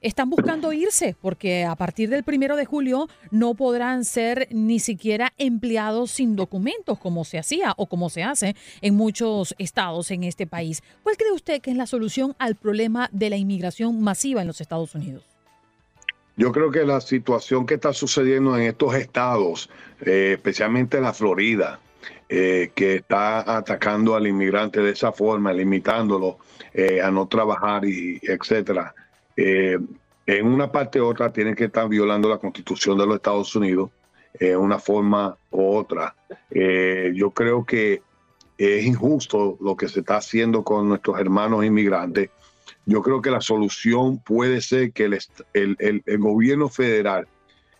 están 0.00 0.30
buscando 0.30 0.72
irse 0.72 1.16
porque 1.20 1.64
a 1.64 1.74
partir 1.74 2.08
del 2.10 2.22
primero 2.22 2.56
de 2.56 2.64
julio 2.64 3.08
no 3.30 3.54
podrán 3.54 4.04
ser 4.04 4.48
ni 4.50 4.78
siquiera 4.78 5.32
empleados 5.38 6.10
sin 6.10 6.36
documentos 6.36 6.98
como 6.98 7.24
se 7.24 7.38
hacía 7.38 7.74
o 7.76 7.86
como 7.86 8.10
se 8.10 8.22
hace 8.22 8.56
en 8.82 8.94
muchos 8.94 9.54
estados 9.58 10.10
en 10.10 10.24
este 10.24 10.46
país. 10.46 10.82
¿Cuál 11.02 11.16
cree 11.16 11.32
usted 11.32 11.60
que 11.60 11.70
es 11.70 11.76
la 11.76 11.86
solución 11.86 12.34
al 12.38 12.56
problema 12.56 13.08
de 13.12 13.30
la 13.30 13.36
inmigración 13.36 14.00
masiva 14.00 14.42
en 14.42 14.46
los 14.46 14.60
Estados 14.60 14.94
Unidos? 14.94 15.24
Yo 16.36 16.52
creo 16.52 16.70
que 16.70 16.84
la 16.84 17.00
situación 17.00 17.64
que 17.64 17.74
está 17.74 17.94
sucediendo 17.94 18.56
en 18.56 18.64
estos 18.64 18.94
estados, 18.94 19.70
eh, 20.04 20.32
especialmente 20.34 20.98
en 20.98 21.04
la 21.04 21.14
Florida, 21.14 21.80
eh, 22.28 22.72
que 22.74 22.96
está 22.96 23.56
atacando 23.56 24.14
al 24.14 24.26
inmigrante 24.26 24.80
de 24.80 24.90
esa 24.90 25.12
forma, 25.12 25.52
limitándolo 25.54 26.38
eh, 26.74 27.00
a 27.00 27.10
no 27.10 27.26
trabajar 27.26 27.86
y 27.86 28.20
etcétera, 28.22 28.94
eh, 29.36 29.78
en 30.26 30.46
una 30.46 30.72
parte 30.72 31.00
u 31.00 31.06
otra 31.06 31.32
tienen 31.32 31.54
que 31.54 31.64
estar 31.64 31.88
violando 31.88 32.28
la 32.28 32.38
constitución 32.38 32.98
de 32.98 33.06
los 33.06 33.16
Estados 33.16 33.54
Unidos 33.54 33.90
en 34.38 34.58
una 34.58 34.78
forma 34.78 35.36
u 35.50 35.76
otra. 35.76 36.14
Eh, 36.50 37.12
yo 37.14 37.30
creo 37.30 37.64
que 37.64 38.02
es 38.58 38.84
injusto 38.84 39.56
lo 39.60 39.76
que 39.76 39.88
se 39.88 40.00
está 40.00 40.16
haciendo 40.16 40.64
con 40.64 40.88
nuestros 40.88 41.18
hermanos 41.20 41.64
inmigrantes. 41.64 42.30
Yo 42.86 43.02
creo 43.02 43.20
que 43.20 43.30
la 43.30 43.40
solución 43.40 44.18
puede 44.18 44.60
ser 44.60 44.92
que 44.92 45.04
el, 45.52 46.02
gobierno 46.18 46.68
federal, 46.68 47.26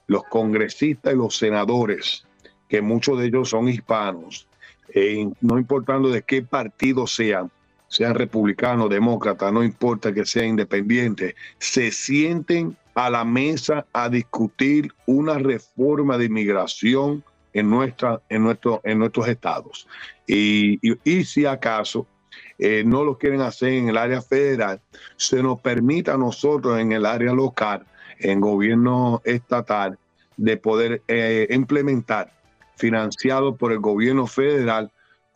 los 0.06 0.25
congresistas 0.25 1.14
y 1.14 1.16
los 1.16 1.36
senadores, 1.36 2.26
que 2.68 2.82
muchos 2.82 3.18
de 3.18 3.26
ellos 3.26 3.48
son 3.48 3.68
hispanos, 3.68 4.48
eh, 4.94 5.28
no 5.40 5.58
importando 5.58 6.10
de 6.10 6.22
qué 6.22 6.42
partido 6.42 7.06
sean, 7.06 7.50
sean 7.96 8.14
republicanos, 8.14 8.90
demócratas, 8.90 9.50
no 9.50 9.64
importa 9.64 10.12
que 10.12 10.26
sean 10.26 10.48
independientes, 10.48 11.34
se 11.58 11.90
sienten 11.90 12.76
a 12.94 13.08
la 13.08 13.24
mesa 13.24 13.86
a 13.94 14.10
discutir 14.10 14.92
una 15.06 15.38
reforma 15.38 16.18
de 16.18 16.26
inmigración 16.26 17.24
en, 17.54 17.70
nuestra, 17.70 18.20
en, 18.28 18.42
nuestro, 18.42 18.82
en 18.84 18.98
nuestros 18.98 19.28
estados. 19.28 19.88
Y, 20.26 20.78
si 21.24 21.46
acaso 21.46 22.06
eh, 22.58 22.84
no 22.84 23.02
lo 23.02 23.16
quieren 23.16 23.40
hacer 23.40 23.70
en 23.70 23.88
el 23.88 23.96
área 23.96 24.20
federal, 24.20 24.78
se 25.16 25.42
nos 25.42 25.58
permita 25.62 26.14
a 26.14 26.18
nosotros 26.18 26.78
en 26.78 26.92
el 26.92 27.06
área 27.06 27.32
local, 27.32 27.86
en 28.18 28.42
gobierno 28.42 29.22
estatal, 29.24 29.98
de 30.36 30.58
poder 30.58 31.00
eh, 31.08 31.46
implementar, 31.48 32.30
financiado 32.76 33.56
por 33.56 33.72
el 33.72 33.78
gobierno 33.78 34.26
federal, 34.26 34.92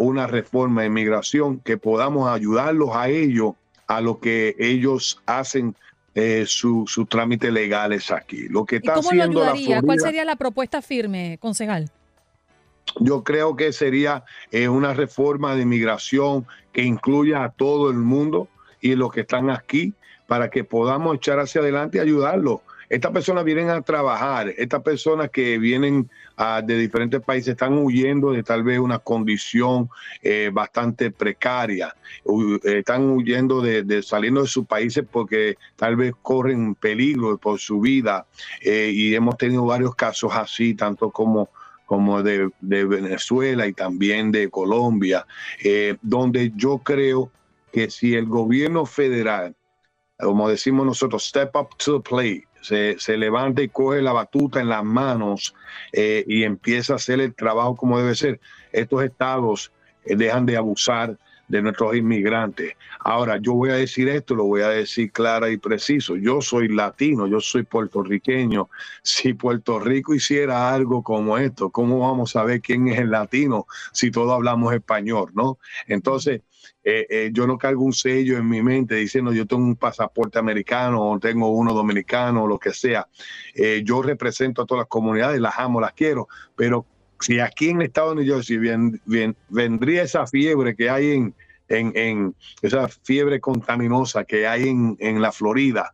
una 0.06 0.26
reforma 0.26 0.80
de 0.80 0.86
inmigración 0.86 1.60
que 1.60 1.76
podamos 1.76 2.30
ayudarlos 2.30 2.88
a 2.94 3.10
ellos 3.10 3.52
a 3.86 4.00
lo 4.00 4.18
que 4.18 4.56
ellos 4.58 5.20
hacen 5.26 5.74
eh, 6.14 6.44
sus 6.46 6.90
trámites 7.10 7.52
legales 7.52 8.10
aquí. 8.10 8.48
Lo 8.48 8.64
que 8.64 8.76
está 8.76 8.94
cómo 8.94 9.10
haciendo 9.10 9.40
lo 9.40 9.50
ayudaría? 9.52 9.82
¿Cuál 9.82 10.00
sería 10.00 10.24
la 10.24 10.36
propuesta 10.36 10.80
firme, 10.80 11.36
concejal? 11.38 11.90
Yo 12.98 13.22
creo 13.24 13.56
que 13.56 13.74
sería 13.74 14.24
eh, 14.50 14.70
una 14.70 14.94
reforma 14.94 15.54
de 15.54 15.62
inmigración 15.62 16.46
que 16.72 16.82
incluya 16.82 17.44
a 17.44 17.50
todo 17.50 17.90
el 17.90 17.98
mundo 17.98 18.48
y 18.80 18.94
los 18.94 19.12
que 19.12 19.20
están 19.20 19.50
aquí 19.50 19.92
para 20.26 20.48
que 20.48 20.64
podamos 20.64 21.16
echar 21.16 21.40
hacia 21.40 21.60
adelante 21.60 21.98
y 21.98 22.00
ayudarlos. 22.00 22.60
Estas 22.90 23.12
personas 23.12 23.44
vienen 23.44 23.70
a 23.70 23.82
trabajar, 23.82 24.52
estas 24.58 24.82
personas 24.82 25.30
que 25.30 25.58
vienen 25.58 26.10
ah, 26.36 26.60
de 26.60 26.76
diferentes 26.76 27.20
países 27.20 27.52
están 27.52 27.78
huyendo 27.78 28.32
de 28.32 28.42
tal 28.42 28.64
vez 28.64 28.80
una 28.80 28.98
condición 28.98 29.88
eh, 30.22 30.50
bastante 30.52 31.12
precaria, 31.12 31.94
eh, 32.24 32.78
están 32.78 33.08
huyendo 33.10 33.60
de, 33.60 34.02
saliendo 34.02 34.42
de 34.42 34.48
sus 34.48 34.66
países 34.66 35.04
porque 35.08 35.56
tal 35.76 35.94
vez 35.94 36.14
corren 36.20 36.74
peligro 36.74 37.38
por 37.38 37.60
su 37.60 37.80
vida. 37.80 38.26
Eh, 38.60 38.90
y 38.92 39.14
hemos 39.14 39.38
tenido 39.38 39.64
varios 39.64 39.94
casos 39.94 40.32
así, 40.34 40.74
tanto 40.74 41.10
como 41.10 41.48
como 41.86 42.22
de, 42.22 42.48
de 42.60 42.84
Venezuela 42.84 43.66
y 43.66 43.72
también 43.72 44.30
de 44.30 44.48
Colombia, 44.48 45.26
donde 46.00 46.52
yo 46.54 46.78
creo 46.78 47.32
que 47.72 47.90
si 47.90 48.14
el 48.14 48.26
gobierno 48.26 48.86
federal, 48.86 49.56
como 50.16 50.48
decimos 50.48 50.86
nosotros, 50.86 51.24
step 51.24 51.50
up 51.56 51.76
to 51.78 52.00
the 52.00 52.08
plate, 52.08 52.46
se, 52.60 53.16
levanta 53.16 53.62
y 53.62 53.68
coge 53.68 54.02
la 54.02 54.12
batuta 54.12 54.60
en 54.60 54.68
las 54.68 54.84
manos 54.84 55.54
eh, 55.92 56.24
y 56.26 56.44
empieza 56.44 56.94
a 56.94 56.96
hacer 56.96 57.20
el 57.20 57.34
trabajo 57.34 57.76
como 57.76 57.98
debe 57.98 58.14
ser. 58.14 58.40
Estos 58.72 59.02
estados 59.02 59.72
eh, 60.04 60.16
dejan 60.16 60.46
de 60.46 60.56
abusar 60.56 61.16
de 61.50 61.62
nuestros 61.62 61.96
inmigrantes. 61.96 62.74
Ahora, 63.00 63.38
yo 63.38 63.54
voy 63.54 63.70
a 63.70 63.74
decir 63.74 64.08
esto, 64.08 64.36
lo 64.36 64.44
voy 64.44 64.62
a 64.62 64.68
decir 64.68 65.10
clara 65.10 65.50
y 65.50 65.56
preciso. 65.56 66.16
Yo 66.16 66.40
soy 66.40 66.68
latino, 66.68 67.26
yo 67.26 67.40
soy 67.40 67.64
puertorriqueño. 67.64 68.70
Si 69.02 69.34
Puerto 69.34 69.80
Rico 69.80 70.14
hiciera 70.14 70.72
algo 70.72 71.02
como 71.02 71.38
esto, 71.38 71.70
¿cómo 71.70 71.98
vamos 71.98 72.36
a 72.36 72.44
ver 72.44 72.60
quién 72.60 72.86
es 72.86 73.00
el 73.00 73.10
latino 73.10 73.66
si 73.92 74.12
todos 74.12 74.32
hablamos 74.32 74.72
español, 74.72 75.32
no? 75.34 75.58
Entonces, 75.88 76.42
eh, 76.82 77.06
eh, 77.10 77.30
yo 77.32 77.46
no 77.46 77.58
cargo 77.58 77.84
un 77.84 77.92
sello 77.92 78.38
en 78.38 78.48
mi 78.48 78.62
mente 78.62 78.94
diciendo 78.94 79.32
yo 79.32 79.46
tengo 79.46 79.64
un 79.64 79.76
pasaporte 79.76 80.38
americano 80.38 81.10
o 81.10 81.18
tengo 81.18 81.48
uno 81.48 81.74
dominicano 81.74 82.44
o 82.44 82.46
lo 82.46 82.58
que 82.58 82.72
sea. 82.72 83.06
Eh, 83.54 83.82
yo 83.84 84.02
represento 84.02 84.62
a 84.62 84.66
todas 84.66 84.82
las 84.82 84.88
comunidades, 84.88 85.40
las 85.40 85.58
amo, 85.58 85.80
las 85.80 85.92
quiero, 85.92 86.28
pero 86.56 86.86
si 87.20 87.38
aquí 87.38 87.68
en 87.68 87.82
el 87.82 87.88
estado 87.88 88.14
de 88.14 88.24
New 88.24 88.34
Jersey 88.34 88.58
vendría 89.48 90.02
esa 90.02 90.26
fiebre 90.26 90.74
que 90.74 90.88
hay 90.88 91.12
en, 91.12 91.34
en, 91.68 92.34
esa 92.62 92.88
fiebre 92.88 93.40
contaminosa 93.40 94.24
que 94.24 94.46
hay 94.46 94.68
en, 94.68 94.96
en 95.00 95.20
la 95.20 95.30
Florida, 95.30 95.92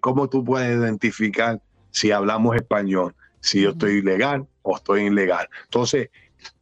¿cómo 0.00 0.28
tú 0.28 0.44
puedes 0.44 0.78
identificar 0.78 1.60
si 1.90 2.12
hablamos 2.12 2.54
español? 2.54 3.14
Si 3.40 3.62
yo 3.62 3.70
estoy 3.70 3.94
ilegal 3.94 4.46
o 4.62 4.76
estoy 4.76 5.06
ilegal. 5.06 5.48
Entonces, 5.64 6.10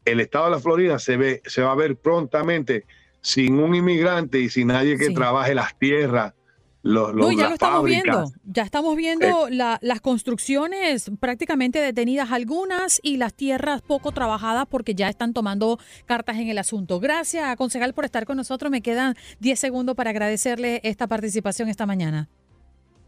el 0.05 0.21
estado 0.21 0.47
de 0.47 0.51
la 0.53 0.61
Florida 0.61 0.99
se, 0.99 1.17
ve, 1.17 1.43
se 1.45 1.63
va 1.63 1.73
a 1.73 1.77
ver 1.77 1.97
prontamente 1.97 2.87
sin 3.21 3.59
un 3.59 3.75
inmigrante 3.75 4.41
y 4.41 4.49
sin 4.49 4.69
nadie 4.69 4.97
que 4.97 5.11
trabaje 5.11 5.55
las 5.55 5.79
tierras 5.79 6.35
no, 6.83 7.33
ya 7.33 7.49
lo 7.49 7.55
estamos 7.55 7.85
viendo. 7.85 8.25
Ya 8.45 8.63
estamos 8.63 8.97
viendo 8.97 9.49
eh. 9.49 9.79
las 9.81 10.01
construcciones 10.01 11.11
prácticamente 11.21 11.81
detenidas 11.81 12.31
algunas 12.31 13.01
y 13.03 13.17
las 13.17 13.35
tierras 13.35 13.83
poco 13.83 14.13
trabajadas 14.13 14.67
porque 14.67 14.95
ya 14.95 15.09
están 15.09 15.35
tomando 15.35 15.79
cartas 16.07 16.39
en 16.39 16.49
el 16.49 16.59
asunto. 16.59 17.01
Gracias, 17.01 17.57
concejal, 17.57 17.95
por 17.95 18.05
estar 18.05 18.25
con 18.25 18.37
nosotros. 18.37 18.71
Me 18.71 18.81
quedan 18.81 19.17
10 19.41 19.59
segundos 19.59 19.97
para 19.97 20.11
agradecerle 20.11 20.81
esta 20.85 21.07
participación 21.07 21.69
esta 21.69 21.87
mañana. 21.87 22.29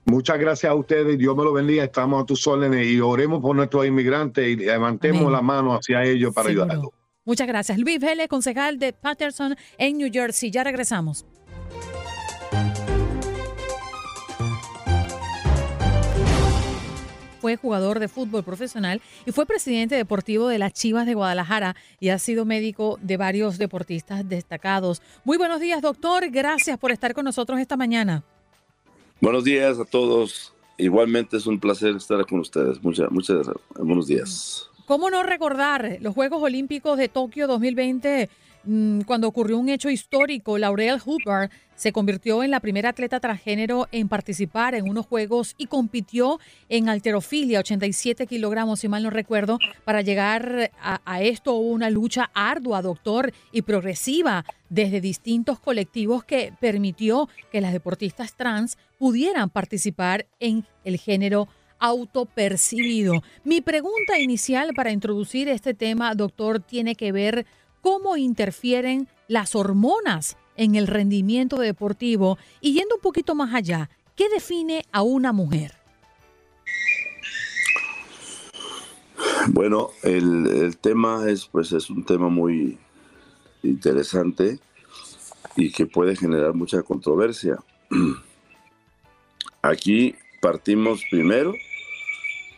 Muchas 0.04 0.38
gracias 0.38 0.70
a 0.70 0.74
ustedes. 0.74 1.16
Dios 1.18 1.36
me 1.36 1.44
lo 1.44 1.52
bendiga. 1.52 1.84
Estamos 1.84 2.22
a 2.22 2.26
tus 2.26 2.46
órdenes 2.46 2.86
y 2.86 3.00
oremos 3.00 3.40
por 3.40 3.54
nuestros 3.54 3.86
inmigrantes 3.86 4.46
y 4.48 4.56
levantemos 4.56 5.30
la 5.30 5.42
mano 5.42 5.74
hacia 5.74 6.02
ellos 6.02 6.34
para 6.34 6.50
ayudarlos. 6.50 6.90
Muchas 7.30 7.46
gracias. 7.46 7.78
Luis 7.78 8.00
Vélez, 8.00 8.26
concejal 8.26 8.80
de 8.80 8.92
Patterson 8.92 9.54
en 9.78 9.98
New 9.98 10.10
Jersey. 10.12 10.50
Ya 10.50 10.64
regresamos. 10.64 11.24
fue 17.40 17.56
jugador 17.56 18.00
de 18.00 18.08
fútbol 18.08 18.42
profesional 18.42 19.00
y 19.24 19.30
fue 19.30 19.46
presidente 19.46 19.94
deportivo 19.94 20.48
de 20.48 20.58
las 20.58 20.72
Chivas 20.72 21.06
de 21.06 21.14
Guadalajara 21.14 21.76
y 22.00 22.08
ha 22.08 22.18
sido 22.18 22.44
médico 22.44 22.98
de 23.00 23.16
varios 23.16 23.58
deportistas 23.58 24.28
destacados. 24.28 25.00
Muy 25.24 25.38
buenos 25.38 25.60
días, 25.60 25.80
doctor. 25.80 26.28
Gracias 26.30 26.78
por 26.78 26.90
estar 26.90 27.14
con 27.14 27.24
nosotros 27.24 27.60
esta 27.60 27.76
mañana. 27.76 28.24
Buenos 29.20 29.44
días 29.44 29.78
a 29.78 29.84
todos. 29.84 30.52
Igualmente 30.76 31.36
es 31.36 31.46
un 31.46 31.60
placer 31.60 31.94
estar 31.94 32.26
con 32.26 32.40
ustedes. 32.40 32.82
Muchas, 32.82 33.10
muchas 33.12 33.46
buenos 33.78 34.08
días. 34.08 34.69
¿Cómo 34.90 35.08
no 35.08 35.22
recordar 35.22 35.98
los 36.00 36.14
Juegos 36.14 36.42
Olímpicos 36.42 36.98
de 36.98 37.08
Tokio 37.08 37.46
2020 37.46 38.28
mm, 38.64 39.02
cuando 39.02 39.28
ocurrió 39.28 39.56
un 39.56 39.68
hecho 39.68 39.88
histórico? 39.88 40.58
Laurel 40.58 40.98
Hooper 40.98 41.48
se 41.76 41.92
convirtió 41.92 42.42
en 42.42 42.50
la 42.50 42.58
primera 42.58 42.88
atleta 42.88 43.20
transgénero 43.20 43.86
en 43.92 44.08
participar 44.08 44.74
en 44.74 44.88
unos 44.88 45.06
Juegos 45.06 45.54
y 45.58 45.66
compitió 45.66 46.40
en 46.68 46.88
alterofilia, 46.88 47.60
87 47.60 48.26
kilogramos, 48.26 48.80
si 48.80 48.88
mal 48.88 49.04
no 49.04 49.10
recuerdo. 49.10 49.60
Para 49.84 50.02
llegar 50.02 50.72
a, 50.82 51.22
esto 51.22 51.54
hubo 51.54 51.70
una 51.70 51.88
lucha 51.88 52.28
ardua, 52.34 52.82
doctor, 52.82 53.32
y 53.52 53.62
progresiva 53.62 54.44
desde 54.70 55.00
distintos 55.00 55.60
colectivos 55.60 56.24
que 56.24 56.52
permitió 56.60 57.28
que 57.52 57.60
las 57.60 57.72
deportistas 57.72 58.34
trans 58.34 58.76
pudieran 58.98 59.50
participar 59.50 60.26
en 60.40 60.66
el 60.82 60.98
género 60.98 61.46
autopercibido. 61.80 63.22
Mi 63.42 63.60
pregunta 63.60 64.18
inicial 64.18 64.70
para 64.76 64.92
introducir 64.92 65.48
este 65.48 65.74
tema, 65.74 66.14
doctor, 66.14 66.60
tiene 66.60 66.94
que 66.94 67.10
ver 67.10 67.46
cómo 67.80 68.16
interfieren 68.16 69.08
las 69.26 69.54
hormonas 69.54 70.36
en 70.56 70.74
el 70.74 70.86
rendimiento 70.86 71.56
deportivo 71.56 72.38
y 72.60 72.74
yendo 72.74 72.96
un 72.96 73.00
poquito 73.00 73.34
más 73.34 73.54
allá, 73.54 73.88
¿qué 74.14 74.28
define 74.28 74.84
a 74.92 75.02
una 75.02 75.32
mujer? 75.32 75.72
Bueno, 79.48 79.90
el, 80.02 80.76
tema 80.80 81.28
es, 81.28 81.46
pues, 81.46 81.72
es 81.72 81.88
un 81.88 82.04
tema 82.04 82.28
muy 82.28 82.78
interesante 83.62 84.58
y 85.56 85.72
que 85.72 85.86
puede 85.86 86.14
generar 86.14 86.54
mucha 86.54 86.82
controversia. 86.82 87.58
Aquí 89.62 90.14
partimos 90.40 91.02
primero 91.10 91.54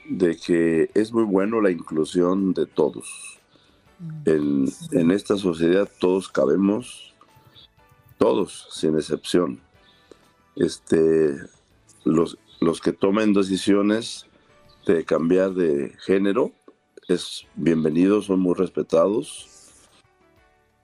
de 0.08 0.36
que 0.36 0.90
es 0.94 1.12
muy 1.12 1.24
bueno 1.24 1.60
la 1.60 1.70
inclusión 1.70 2.54
de 2.54 2.66
todos. 2.66 3.40
Mm. 3.98 4.22
En, 4.26 4.68
en 4.92 5.10
esta 5.10 5.36
sociedad 5.36 5.88
todos 6.00 6.28
cabemos 6.28 7.14
todos, 8.18 8.68
sin 8.70 8.96
excepción. 8.96 9.60
Este, 10.56 11.36
los, 12.04 12.38
los 12.60 12.80
que 12.80 12.92
tomen 12.92 13.32
decisiones 13.32 14.26
de 14.86 15.04
cambiar 15.04 15.54
de 15.54 15.92
género 16.04 16.52
es 17.08 17.46
bienvenidos, 17.56 18.26
son 18.26 18.40
muy 18.40 18.54
respetados. 18.54 19.48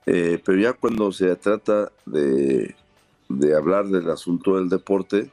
Eh, 0.05 0.41
pero 0.43 0.59
ya 0.59 0.73
cuando 0.73 1.11
se 1.11 1.35
trata 1.35 1.91
de, 2.05 2.75
hablar 3.55 3.87
del 3.87 4.09
asunto 4.09 4.57
del 4.57 4.67
deporte, 4.67 5.31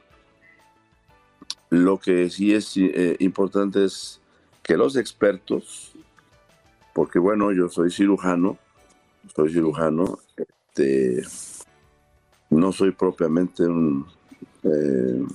lo 1.69 1.99
que 1.99 2.29
sí 2.29 2.53
es 2.53 2.75
eh, 2.77 3.15
importante 3.19 3.85
es 3.85 4.21
que 4.63 4.77
los 4.77 4.95
expertos, 4.95 5.91
porque 6.93 7.19
bueno, 7.19 7.51
yo 7.51 7.69
soy 7.69 7.91
cirujano, 7.91 8.57
soy 9.35 9.51
cirujano, 9.51 10.19
este, 10.35 11.23
no 12.49 12.71
soy 12.71 12.91
propiamente 12.91 13.63
un, 13.63 14.05
eh, 14.63 15.25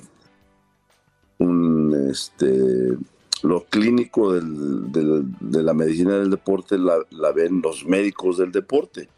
un 1.39 2.09
este, 2.11 2.97
lo 3.43 3.65
clínico 3.65 4.33
de 4.33 5.63
la 5.63 5.75
medicina 5.75 6.19
del 6.19 6.31
deporte 6.31 6.79
la, 6.79 7.33
ven 7.35 7.61
los 7.63 7.85
médicos 7.85 8.39
del 8.39 8.53
deporte. 8.53 9.09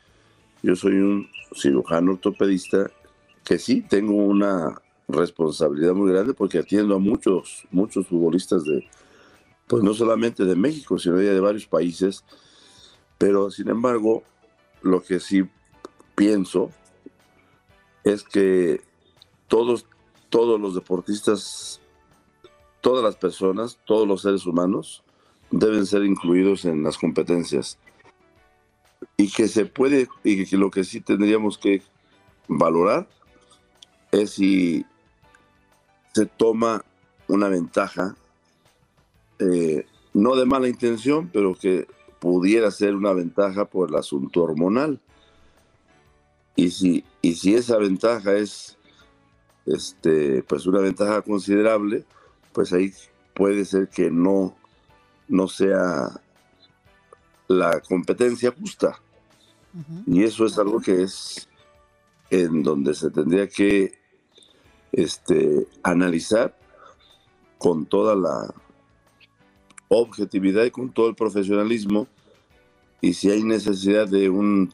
Yo 0.63 0.75
soy 0.77 0.95
un 0.95 1.29
cirujano 1.55 2.13
ortopedista 2.13 2.91
que 3.45 3.59
sí 3.59 3.83
tengo 3.83 4.15
una 4.15 4.81
responsabilidad 5.09 5.95
muy 5.95 6.11
grande 6.13 6.35
porque 6.35 6.59
atiendo 6.59 6.97
a 6.97 6.99
muchos, 6.99 7.67
muchos 7.71 8.07
futbolistas 8.07 8.65
de, 8.65 8.89
pues 9.67 9.83
no 9.83 9.95
solamente 9.95 10.45
de 10.45 10.57
México, 10.57 10.99
sino 10.99 11.17
de 11.17 11.41
varios 11.41 11.67
países. 11.67 12.25
Pero 13.19 13.51
sin 13.51 13.69
embargo, 13.69 14.23
lo 14.83 15.03
que 15.03 15.21
sí 15.21 15.49
pienso 16.15 16.71
es 18.05 18.23
que 18.23 18.83
todos, 19.49 19.87
todos 20.29 20.61
los 20.61 20.75
deportistas, 20.75 21.81
todas 22.81 23.03
las 23.03 23.17
personas, 23.17 23.79
todos 23.85 24.07
los 24.07 24.23
seres 24.23 24.47
humanos 24.47 25.03
deben 25.51 25.87
ser 25.87 26.05
incluidos 26.05 26.65
en 26.65 26.83
las 26.83 26.99
competencias. 26.99 27.79
Y 29.17 29.31
que 29.31 29.49
se 29.49 29.67
puede, 29.67 30.09
y 30.23 30.45
que 30.45 30.57
lo 30.57 30.71
que 30.71 30.85
sí 30.85 31.01
tendríamos 31.01 31.59
que 31.59 31.83
valorar 32.49 33.09
es 34.11 34.31
si 34.31 34.85
se 36.15 36.27
toma 36.27 36.85
una 37.27 37.49
ventaja, 37.49 38.15
eh, 39.41 39.85
no 40.13 40.37
de 40.37 40.47
mala 40.47 40.69
intención, 40.69 41.29
pero 41.33 41.55
que 41.55 41.89
pudiera 42.21 42.71
ser 42.71 42.95
una 42.95 43.13
ventaja 43.13 43.65
por 43.65 43.89
el 43.89 43.97
asunto 43.97 44.43
hormonal. 44.45 45.01
Y 46.55 46.71
si, 46.71 47.05
y 47.21 47.35
si 47.35 47.57
esa 47.57 47.79
ventaja 47.79 48.35
es 48.35 48.79
este, 49.67 50.45
pues 50.45 50.67
una 50.67 50.79
ventaja 50.79 51.21
considerable, 51.23 52.05
pues 52.53 52.73
ahí 52.73 52.93
puede 53.35 53.65
ser 53.65 53.89
que 53.89 54.09
no, 54.11 54.55
no 55.27 55.49
sea 55.49 56.21
la 57.49 57.81
competencia 57.81 58.55
justa. 58.57 59.01
Y 60.07 60.23
eso 60.23 60.47
es 60.47 60.57
algo 60.57 60.81
que 60.81 61.03
es 61.03 61.49
en 62.31 62.63
donde 62.63 62.95
se 62.95 63.11
tendría 63.11 63.49
que 63.49 64.04
este, 64.97 65.67
analizar 65.83 66.57
con 67.59 67.87
toda 67.87 68.15
la 68.15 68.55
objetividad 69.89 70.65
y 70.65 70.71
con 70.71 70.91
todo 70.93 71.09
el 71.09 71.15
profesionalismo 71.15 72.07
y 73.01 73.15
si 73.15 73.31
hay 73.31 73.43
necesidad 73.43 74.09
de 74.09 74.29
un 74.29 74.73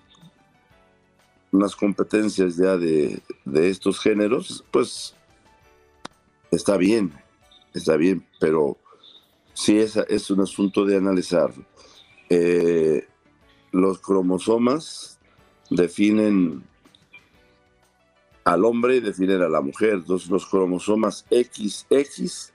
unas 1.53 1.75
competencias 1.75 2.57
ya 2.57 2.77
de, 2.77 3.21
estos 3.53 3.99
géneros, 3.99 4.65
pues 4.71 5.17
está 6.51 6.77
bien, 6.77 7.13
está 7.75 7.97
bien, 7.97 8.25
pero 8.39 8.79
sí 9.53 9.79
es, 9.79 9.97
es 9.97 10.31
un 10.31 10.43
asunto 10.43 10.85
de 10.85 10.97
analizar. 10.97 11.53
Eh, 12.29 13.09
los 13.73 13.99
cromosomas 13.99 15.19
definen 15.71 16.63
al 18.45 18.65
hombre 18.65 18.97
y 18.97 19.01
definen 19.01 19.43
a 19.43 19.49
la 19.49 19.61
mujer. 19.61 19.95
Entonces 19.95 20.29
los 20.29 20.47
cromosomas 20.47 21.25
XX 21.31 22.53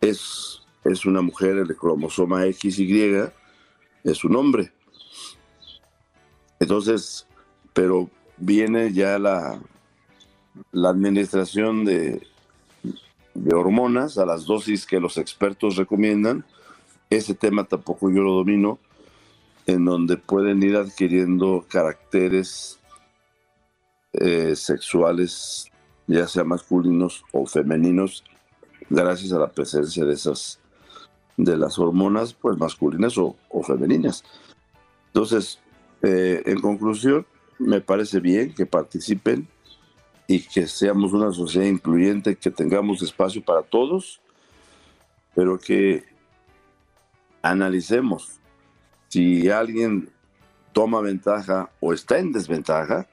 es, 0.00 0.62
es 0.84 1.06
una 1.06 1.22
mujer, 1.22 1.58
el 1.58 1.76
cromosoma 1.76 2.42
XY 2.44 3.30
es 4.04 4.24
un 4.24 4.36
hombre. 4.36 4.72
Entonces, 6.58 7.26
pero 7.72 8.10
viene 8.36 8.92
ya 8.92 9.18
la, 9.18 9.60
la 10.72 10.90
administración 10.90 11.84
de, 11.84 12.26
de 13.34 13.54
hormonas 13.54 14.18
a 14.18 14.26
las 14.26 14.44
dosis 14.44 14.86
que 14.86 15.00
los 15.00 15.16
expertos 15.16 15.76
recomiendan. 15.76 16.44
Ese 17.08 17.34
tema 17.34 17.64
tampoco 17.64 18.10
yo 18.10 18.22
lo 18.22 18.32
domino, 18.34 18.78
en 19.66 19.84
donde 19.84 20.16
pueden 20.16 20.62
ir 20.62 20.76
adquiriendo 20.76 21.64
caracteres 21.68 22.79
eh, 24.12 24.54
sexuales, 24.56 25.70
ya 26.06 26.26
sea 26.26 26.44
masculinos 26.44 27.24
o 27.32 27.46
femeninos, 27.46 28.24
gracias 28.88 29.32
a 29.32 29.38
la 29.38 29.50
presencia 29.50 30.04
de 30.04 30.14
esas 30.14 30.58
de 31.36 31.56
las 31.56 31.78
hormonas, 31.78 32.34
pues 32.34 32.58
masculinas 32.58 33.16
o, 33.16 33.36
femeninas. 33.66 34.24
Entonces, 35.06 35.58
eh, 36.02 36.42
en 36.44 36.60
conclusión, 36.60 37.26
me 37.58 37.80
parece 37.80 38.20
bien 38.20 38.54
que 38.54 38.66
participen 38.66 39.48
y 40.26 40.40
que 40.40 40.66
seamos 40.66 41.12
una 41.12 41.32
sociedad 41.32 41.66
incluyente, 41.66 42.36
que 42.36 42.50
tengamos 42.50 43.02
espacio 43.02 43.42
para 43.44 43.62
todos, 43.62 44.20
pero 45.34 45.58
que 45.58 46.04
analicemos 47.42 48.40
si 49.08 49.50
alguien 49.50 50.08
toma 50.72 51.00
ventaja 51.00 51.70
o 51.80 51.92
está 51.92 52.18
en 52.18 52.32
desventaja, 52.32 53.08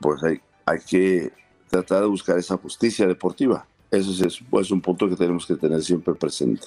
pues 0.00 0.22
hay, 0.22 0.40
que 0.80 1.32
tratar 1.68 2.02
de 2.02 2.06
buscar 2.06 2.38
esa 2.38 2.56
justicia 2.56 3.06
deportiva. 3.06 3.66
Eso 3.90 4.26
es, 4.26 4.70
un 4.70 4.80
punto 4.80 5.08
que 5.08 5.16
tenemos 5.16 5.46
que 5.46 5.54
tener 5.54 5.82
siempre 5.82 6.14
presente. 6.14 6.66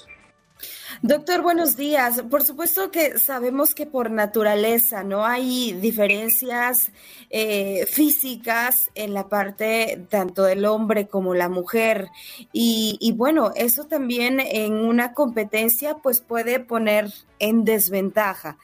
Doctor, 1.02 1.44
buenos 1.44 1.76
días. 1.78 2.24
Por 2.24 2.42
supuesto 2.42 2.90
que 2.90 3.20
sabemos 3.20 3.76
que 3.76 3.86
por 3.86 4.10
naturaleza 4.10 5.04
no 5.04 5.26
hay 5.26 5.74
diferencias 5.74 6.92
eh, 7.30 7.86
físicas 7.86 8.90
en 8.96 9.13
la 9.13 9.30
parte 9.30 10.08
tanto 10.10 10.44
del 10.44 10.66
hombre 10.66 11.08
como 11.08 11.36
la 11.36 11.50
mujer. 11.50 12.08
Y, 12.52 13.13
bueno, 13.16 13.52
eso 13.56 13.84
también 13.84 14.40
en 14.40 14.74
una 14.74 15.13
competencia 15.13 15.98
pues 16.02 16.22
puede 16.22 16.60
poner 16.60 17.13
en 17.38 17.63
desventaja. 17.63 18.58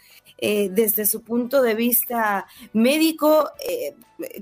Eh, 0.45 0.67
desde 0.69 1.06
su 1.06 1.21
punto 1.21 1.62
de 1.62 1.73
vista 1.73 2.47
médico, 2.73 3.49
eh, 3.65 3.95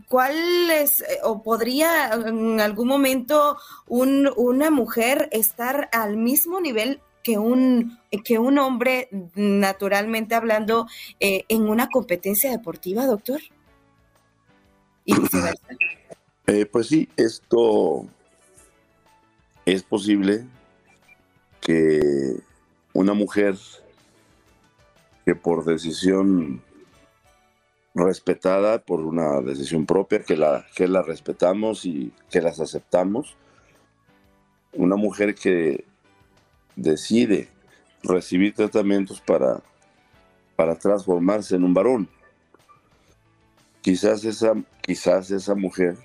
¿cuál 0.10 0.34
es 0.72 1.04
o 1.22 1.44
podría 1.44 2.12
en 2.14 2.60
algún 2.60 2.88
momento 2.88 3.60
una 3.86 4.72
mujer 4.72 5.30
estar 5.32 5.90
al 5.92 6.18
mismo 6.18 6.60
nivel 6.60 7.02
que 7.22 7.38
un, 7.38 8.00
que 8.26 8.40
un 8.40 8.58
hombre, 8.58 9.10
naturalmente 9.36 10.34
hablando, 10.34 10.88
eh, 11.20 11.46
en 11.50 11.70
una 11.70 11.88
competencia 11.88 12.50
deportiva, 12.50 13.06
doctor? 13.06 13.40
Eh, 16.48 16.66
pues 16.66 16.88
sí, 16.88 17.10
esto 17.16 18.08
es 19.68 19.84
posible 19.84 20.46
que 21.60 22.42
una 22.94 23.14
mujer 23.14 23.56
que 25.26 25.36
por 25.36 25.66
decisión 25.66 26.62
respetada, 27.94 28.80
por 28.80 29.02
una 29.02 29.42
decisión 29.42 29.86
propia, 29.86 30.24
que 30.24 30.38
la, 30.38 30.66
que 30.76 30.88
la 30.88 31.02
respetamos 31.02 31.86
y 31.86 32.14
que 32.30 32.42
las 32.42 32.60
aceptamos, 32.60 33.36
una 34.74 34.96
mujer 34.96 35.36
que 35.36 35.86
decide 36.76 37.50
recibir 38.04 38.54
tratamientos 38.54 39.22
para, 39.22 39.62
para 40.56 40.76
transformarse 40.76 41.56
en 41.56 41.64
un 41.64 41.74
varón. 41.74 42.10
Quizás 43.82 44.24
esa, 44.26 44.54
quizás 44.82 45.32
esa 45.32 45.56
mujer 45.56 45.98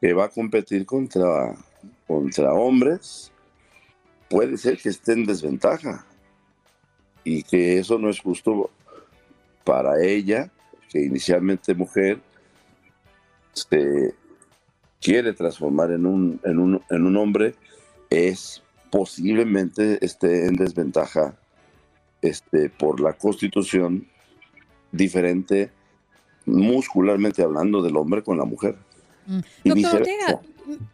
que 0.00 0.12
va 0.12 0.24
a 0.24 0.28
competir 0.28 0.86
contra, 0.86 1.54
contra 2.06 2.52
hombres 2.52 3.32
puede 4.28 4.56
ser 4.56 4.78
que 4.78 4.88
esté 4.88 5.12
en 5.12 5.26
desventaja 5.26 6.05
y 7.26 7.42
que 7.42 7.80
eso 7.80 7.98
no 7.98 8.08
es 8.08 8.20
justo 8.20 8.70
para 9.64 10.00
ella, 10.00 10.48
que 10.88 11.02
inicialmente 11.02 11.74
mujer 11.74 12.20
se 13.52 14.14
quiere 15.00 15.32
transformar 15.32 15.90
en 15.90 16.06
un, 16.06 16.40
en 16.44 16.60
un, 16.60 16.80
en 16.88 17.04
un 17.04 17.16
hombre, 17.16 17.56
es 18.10 18.62
posiblemente 18.92 19.98
esté 20.04 20.46
en 20.46 20.54
desventaja 20.54 21.36
este, 22.22 22.70
por 22.70 23.00
la 23.00 23.14
constitución 23.14 24.06
diferente 24.92 25.72
muscularmente 26.44 27.42
hablando 27.42 27.82
del 27.82 27.96
hombre 27.96 28.22
con 28.22 28.38
la 28.38 28.44
mujer. 28.44 28.76
Mm. 29.26 29.40
Doctor 29.64 29.96
Ortega, 29.96 30.40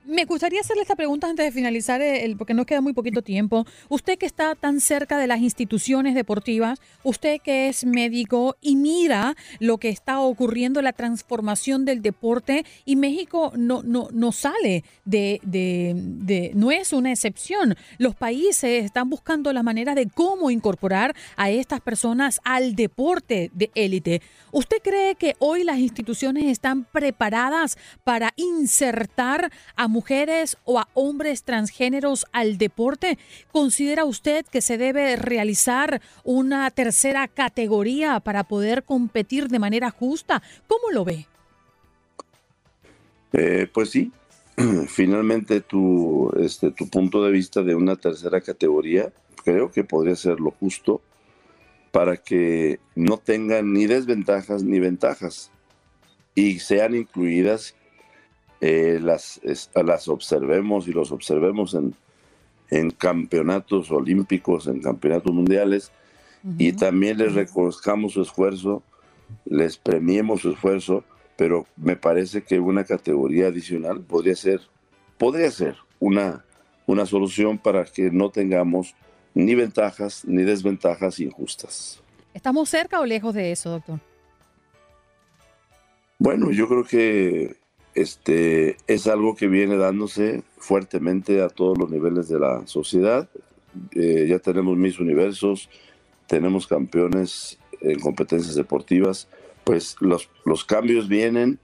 me 0.05 0.25
gustaría 0.25 0.61
hacerle 0.61 0.83
esta 0.83 0.97
pregunta 0.97 1.29
antes 1.29 1.45
de 1.45 1.53
finalizar, 1.53 2.01
porque 2.39 2.55
nos 2.55 2.67
queda 2.67 2.81
muy 2.81 2.93
poquito 2.93 3.23
tiempo. 3.23 3.67
Usted 3.89 4.19
que 4.19 4.27
está 4.27 4.55
tan 4.55 4.81
cerca 4.81 5.19
de 5.19 5.27
las 5.27 5.41
instituciones 5.41 6.15
deportivas, 6.15 6.81
usted 7.03 7.41
que 7.43 7.69
es 7.69 7.85
médico 7.85 8.57
y 8.61 8.77
mira 8.77 9.37
lo 9.59 9.79
que 9.79 9.89
está 9.89 10.21
ocurriendo, 10.21 10.83
la 10.83 10.93
transformación 10.93 11.85
del 11.85 12.03
deporte, 12.03 12.65
y 12.85 12.97
México 12.97 13.53
no, 13.57 13.83
no, 13.83 14.09
no 14.13 14.33
sale 14.33 14.85
de, 15.05 15.41
de, 15.43 15.95
de, 15.97 16.53
no 16.55 16.71
es 16.71 16.93
una 16.93 17.11
excepción. 17.11 17.77
Los 17.99 18.15
países 18.15 18.85
están 18.85 19.09
buscando 19.11 19.53
la 19.53 19.63
manera 19.63 19.95
de 19.95 20.09
cómo 20.09 20.51
incorporar 20.51 21.15
a 21.37 21.51
estas 21.51 21.81
personas 21.81 22.41
al 22.45 22.75
deporte 22.75 23.51
de 23.55 23.71
élite. 23.75 24.23
¿Usted 24.51 24.79
cree 24.83 25.15
que 25.15 25.35
hoy 25.39 25.65
las 25.65 25.79
instituciones 25.79 26.45
están 26.45 26.85
preparadas 26.85 27.79
para 28.05 28.33
insertar 28.37 29.51
a 29.77 29.89
mujeres 29.89 30.57
o 30.65 30.79
a 30.79 30.89
hombres 30.95 31.43
transgéneros 31.45 32.27
al 32.33 32.59
deporte? 32.59 33.19
¿Considera 33.51 34.05
usted 34.05 34.45
que 34.47 34.61
se 34.61 34.79
debe 34.79 35.17
realizar 35.17 36.01
una 36.25 36.71
tercera 36.71 37.29
categoría 37.29 38.21
para 38.21 38.45
poder 38.45 38.85
competir 38.85 39.49
de 39.49 39.59
manera 39.59 39.91
justa? 39.91 40.43
¿Cómo 40.67 40.91
lo 40.91 41.05
ve? 41.05 41.27
Eh, 43.33 43.67
pues 43.73 43.91
sí, 43.91 44.13
finalmente 44.89 45.61
tu, 45.61 46.31
este, 46.39 46.71
tu 46.71 46.89
punto 46.89 47.25
de 47.25 47.33
vista 47.33 47.63
de 47.63 47.75
una 47.75 47.97
tercera 47.97 48.41
categoría 48.41 49.13
creo 49.45 49.71
que 49.71 49.85
podría 49.85 50.17
ser 50.17 50.41
lo 50.41 50.51
justo 50.51 51.01
para 51.91 52.17
que 52.17 52.81
no 52.95 53.19
tengan 53.19 53.73
ni 53.73 53.87
desventajas 53.87 54.63
ni 54.63 54.81
ventajas 54.81 55.51
y 56.35 56.59
sean 56.59 56.95
incluidas 56.95 57.75
eh, 58.63 59.01
las, 59.03 59.41
las 59.75 60.09
observemos 60.09 60.87
y 60.87 60.93
los 60.93 61.11
observemos 61.11 61.75
en, 61.75 61.95
en 62.71 62.93
campeonatos 62.93 63.91
olímpicos, 63.91 64.69
en 64.69 64.81
campeonatos 64.81 65.35
mundiales, 65.35 65.91
y 66.59 66.73
también 66.73 67.19
les 67.19 67.35
reconozcamos 67.35 68.13
su 68.13 68.23
esfuerzo, 68.23 68.83
les 69.45 69.77
premiemos 69.77 70.43
su 70.43 70.51
esfuerzo, 70.51 71.05
pero 71.37 71.67
me 71.77 71.97
parece 71.97 72.43
que 72.43 72.61
una 72.61 72.85
categoría 72.85 73.49
adicional 73.49 74.01
podría 74.01 74.37
ser, 74.37 74.61
podría 75.19 75.51
ser 75.51 75.77
una, 75.99 76.45
una 76.87 77.05
solución 77.05 77.59
para 77.59 77.85
que 77.85 78.11
no 78.11 78.31
tengamos 78.31 78.95
ni 79.35 79.55
ventajas 79.57 80.25
ni 80.25 80.45
desventajas 80.45 81.19
injustas. 81.19 82.01
¿Estamos 82.33 82.69
cerca 82.69 83.01
o 83.01 83.07
lejos 83.07 83.35
de 83.35 83.51
eso, 83.51 83.71
doctor? 83.71 84.01
Bueno, 86.19 86.53
yo 86.53 86.69
creo 86.69 86.85
que 86.85 87.57
este, 87.95 88.77
es 88.87 89.07
algo 89.07 89.35
que 89.37 89.49
viene 89.49 89.77
dándose 89.77 90.43
fuertemente 90.59 91.43
a 91.43 91.49
todos 91.49 91.79
los 91.79 91.91
niveles 91.91 92.29
de 92.29 92.39
la 92.39 92.67
sociedad. 92.67 93.29
Eh, 93.93 94.27
ya 94.29 94.39
tenemos 94.39 94.77
mis 94.77 94.99
universos, 94.99 95.69
tenemos 96.27 96.67
campeones 96.67 97.59
en 97.81 97.99
competencias 98.01 98.55
deportivas, 98.55 99.29
pues 99.65 99.97
los, 100.01 100.31
los 100.45 100.65
cambios 100.65 101.09
vienen 101.09 101.59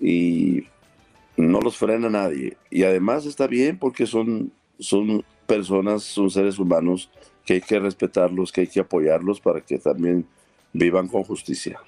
y 0.00 0.64
no 1.36 1.60
los 1.60 1.76
frena 1.76 2.08
nadie. 2.08 2.56
Y 2.70 2.84
además 2.84 3.26
está 3.26 3.46
bien 3.46 3.78
porque 3.78 4.06
son, 4.06 4.52
son 4.78 5.24
personas, 5.46 6.02
son 6.02 6.30
seres 6.30 6.58
humanos 6.58 7.10
que 7.44 7.54
hay 7.54 7.60
que 7.60 7.78
respetarlos, 7.78 8.52
que 8.52 8.62
hay 8.62 8.66
que 8.66 8.80
apoyarlos 8.80 9.40
para 9.40 9.60
que 9.60 9.78
también 9.78 10.26
vivan 10.72 11.08
con 11.08 11.24
justicia. 11.24 11.78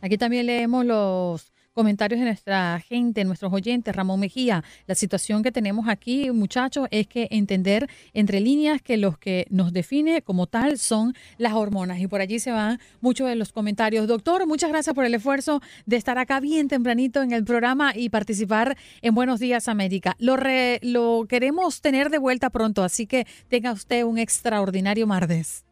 Aquí 0.00 0.18
también 0.18 0.46
leemos 0.46 0.84
los 0.84 1.51
comentarios 1.72 2.20
de 2.20 2.26
nuestra 2.26 2.80
gente, 2.80 3.24
nuestros 3.24 3.52
oyentes, 3.52 3.94
Ramón 3.94 4.20
Mejía. 4.20 4.64
La 4.86 4.94
situación 4.94 5.42
que 5.42 5.52
tenemos 5.52 5.88
aquí, 5.88 6.30
muchachos, 6.30 6.88
es 6.90 7.06
que 7.06 7.28
entender 7.30 7.88
entre 8.12 8.40
líneas 8.40 8.82
que 8.82 8.96
los 8.96 9.18
que 9.18 9.46
nos 9.50 9.72
define 9.72 10.22
como 10.22 10.46
tal 10.46 10.78
son 10.78 11.14
las 11.38 11.54
hormonas. 11.54 12.00
Y 12.00 12.06
por 12.06 12.20
allí 12.20 12.38
se 12.38 12.52
van 12.52 12.78
muchos 13.00 13.28
de 13.28 13.36
los 13.36 13.52
comentarios. 13.52 14.06
Doctor, 14.06 14.46
muchas 14.46 14.70
gracias 14.70 14.94
por 14.94 15.04
el 15.04 15.14
esfuerzo 15.14 15.60
de 15.86 15.96
estar 15.96 16.18
acá 16.18 16.40
bien 16.40 16.68
tempranito 16.68 17.22
en 17.22 17.32
el 17.32 17.44
programa 17.44 17.92
y 17.96 18.10
participar 18.10 18.76
en 19.00 19.14
Buenos 19.14 19.40
Días 19.40 19.68
América. 19.68 20.16
Lo, 20.18 20.36
lo 20.82 21.26
queremos 21.28 21.80
tener 21.80 22.10
de 22.10 22.18
vuelta 22.18 22.50
pronto, 22.50 22.82
así 22.82 23.06
que 23.06 23.26
tenga 23.48 23.72
usted 23.72 24.04
un 24.04 24.18
extraordinario 24.18 25.06
martes. 25.06 25.64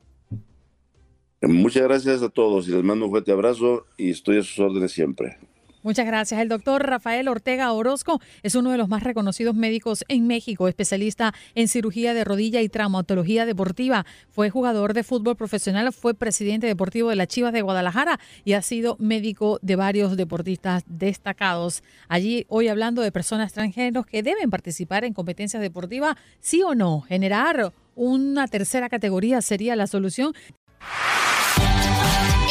Muchas 1.43 1.85
gracias 1.85 2.23
a 2.23 2.29
todos 2.29 2.69
y 2.69 2.73
les 2.73 2.85
mando 2.85 3.07
un 3.07 3.11
fuerte 3.11 3.33
abrazo 3.33 3.87
y 3.97 4.11
estoy 4.11 4.39
a 4.39 4.43
sus 4.43 4.59
órdenes 4.59 4.93
siempre. 4.93 5.39
Muchas 5.83 6.07
gracias. 6.07 6.41
El 6.41 6.49
doctor 6.49 6.87
Rafael 6.87 7.27
Ortega 7.29 7.73
Orozco 7.73 8.21
es 8.43 8.55
uno 8.55 8.71
de 8.71 8.77
los 8.77 8.89
más 8.89 9.03
reconocidos 9.03 9.55
médicos 9.55 10.05
en 10.09 10.27
México, 10.27 10.69
especialista 10.69 11.33
en 11.55 11.69
cirugía 11.69 12.13
de 12.13 12.23
rodilla 12.23 12.61
y 12.61 12.69
traumatología 12.69 13.47
deportiva. 13.47 14.05
Fue 14.31 14.51
jugador 14.51 14.93
de 14.93 15.05
fútbol 15.05 15.37
profesional, 15.37 15.93
fue 15.93 16.13
presidente 16.13 16.67
deportivo 16.67 17.09
de 17.09 17.17
las 17.17 17.29
Chivas 17.29 17.55
de 17.55 17.63
Guadalajara 17.63 18.21
y 18.45 18.53
ha 18.53 18.63
sido 18.63 18.97
médico 18.99 19.59
de 19.63 19.77
varios 19.77 20.19
deportistas 20.19 20.85
destacados. 20.87 21.83
Allí 22.09 22.45
hoy 22.49 22.69
hablando 22.69 23.01
de 23.01 23.11
personas 23.11 23.53
transgéneros 23.55 24.05
que 24.05 24.23
deben 24.23 24.51
participar 24.51 25.05
en 25.05 25.15
competencias 25.15 25.63
deportivas, 25.63 26.17
sí 26.41 26.63
o 26.63 26.75
no. 26.75 27.01
Generar 27.01 27.73
una 27.95 28.49
tercera 28.49 28.89
categoría 28.89 29.41
sería 29.41 29.77
la 29.77 29.87
solución. 29.87 30.35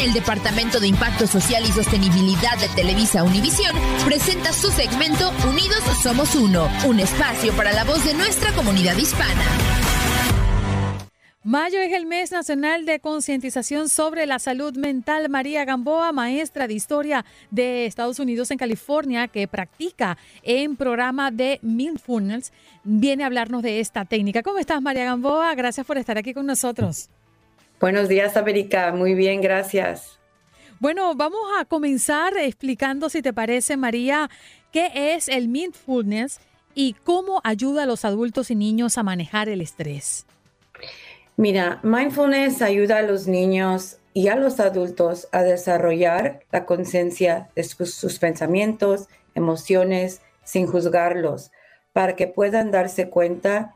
El 0.02 0.14
Departamento 0.14 0.80
de 0.80 0.88
Impacto 0.88 1.28
Social 1.28 1.62
y 1.66 1.74
Sostenibilidad 1.74 2.58
de 2.58 2.70
Televisa 2.70 3.22
Univisión 3.22 3.76
presenta 4.06 4.54
su 4.54 4.72
segmento 4.72 5.30
Unidos 5.46 5.84
Somos 6.02 6.36
Uno, 6.36 6.70
un 6.88 7.02
espacio 7.02 7.52
para 7.54 7.74
la 7.74 7.84
voz 7.84 8.06
de 8.06 8.14
nuestra 8.14 8.54
comunidad 8.54 8.96
hispana. 8.96 9.44
Mayo 11.44 11.80
es 11.80 11.92
el 11.92 12.06
mes 12.06 12.32
nacional 12.32 12.86
de 12.86 13.02
concientización 13.02 13.90
sobre 13.90 14.26
la 14.26 14.40
salud 14.40 14.78
mental. 14.78 15.28
María 15.28 15.66
Gamboa, 15.66 16.14
maestra 16.14 16.68
de 16.68 16.76
historia 16.76 17.26
de 17.52 17.86
Estados 17.86 18.20
Unidos 18.20 18.52
en 18.52 18.58
California, 18.58 19.28
que 19.28 19.50
practica 19.50 20.18
en 20.44 20.78
programa 20.78 21.30
de 21.30 21.60
Mindfulness, 21.62 22.54
viene 22.86 23.24
a 23.24 23.28
hablarnos 23.28 23.64
de 23.64 23.82
esta 23.82 24.06
técnica. 24.06 24.44
¿Cómo 24.44 24.60
estás, 24.60 24.82
María 24.82 25.04
Gamboa? 25.04 25.54
Gracias 25.56 25.86
por 25.86 25.98
estar 25.98 26.18
aquí 26.18 26.34
con 26.34 26.46
nosotros. 26.46 27.10
Buenos 27.80 28.10
días, 28.10 28.36
América. 28.36 28.92
Muy 28.92 29.13
bien, 29.13 29.42
gracias. 29.42 30.20
Bueno, 30.80 31.13
vamos 31.15 31.42
a 31.60 31.65
comenzar 31.65 32.38
explicando, 32.38 33.10
si 33.10 33.22
te 33.22 33.34
parece, 33.34 33.78
María, 33.78 34.30
qué 34.72 34.92
es 35.15 35.28
el 35.28 35.48
mindfulness 35.48 36.39
y 36.74 36.94
cómo 37.04 37.42
ayuda 37.44 37.84
a 37.84 37.86
los 37.86 38.06
adultos 38.06 38.52
y 38.52 38.56
niños 38.56 38.98
a 38.98 39.04
manejar 39.04 39.50
el 39.50 39.62
estrés. 39.62 40.26
Mira, 41.36 41.80
mindfulness 41.84 42.62
ayuda 42.62 42.98
a 42.98 43.02
los 43.02 43.28
niños 43.28 43.98
y 44.13 44.28
a 44.28 44.36
los 44.36 44.60
adultos 44.60 45.28
a 45.32 45.44
desarrollar 45.44 46.42
la 46.52 46.65
conciencia 46.65 47.50
de 47.56 47.63
sus, 47.63 48.20
pensamientos, 48.20 49.08
emociones, 49.36 50.22
sin 50.44 50.68
juzgarlos, 50.68 51.52
para 51.94 52.15
que 52.15 52.28
puedan 52.28 52.72
darse 52.72 53.10
cuenta 53.10 53.76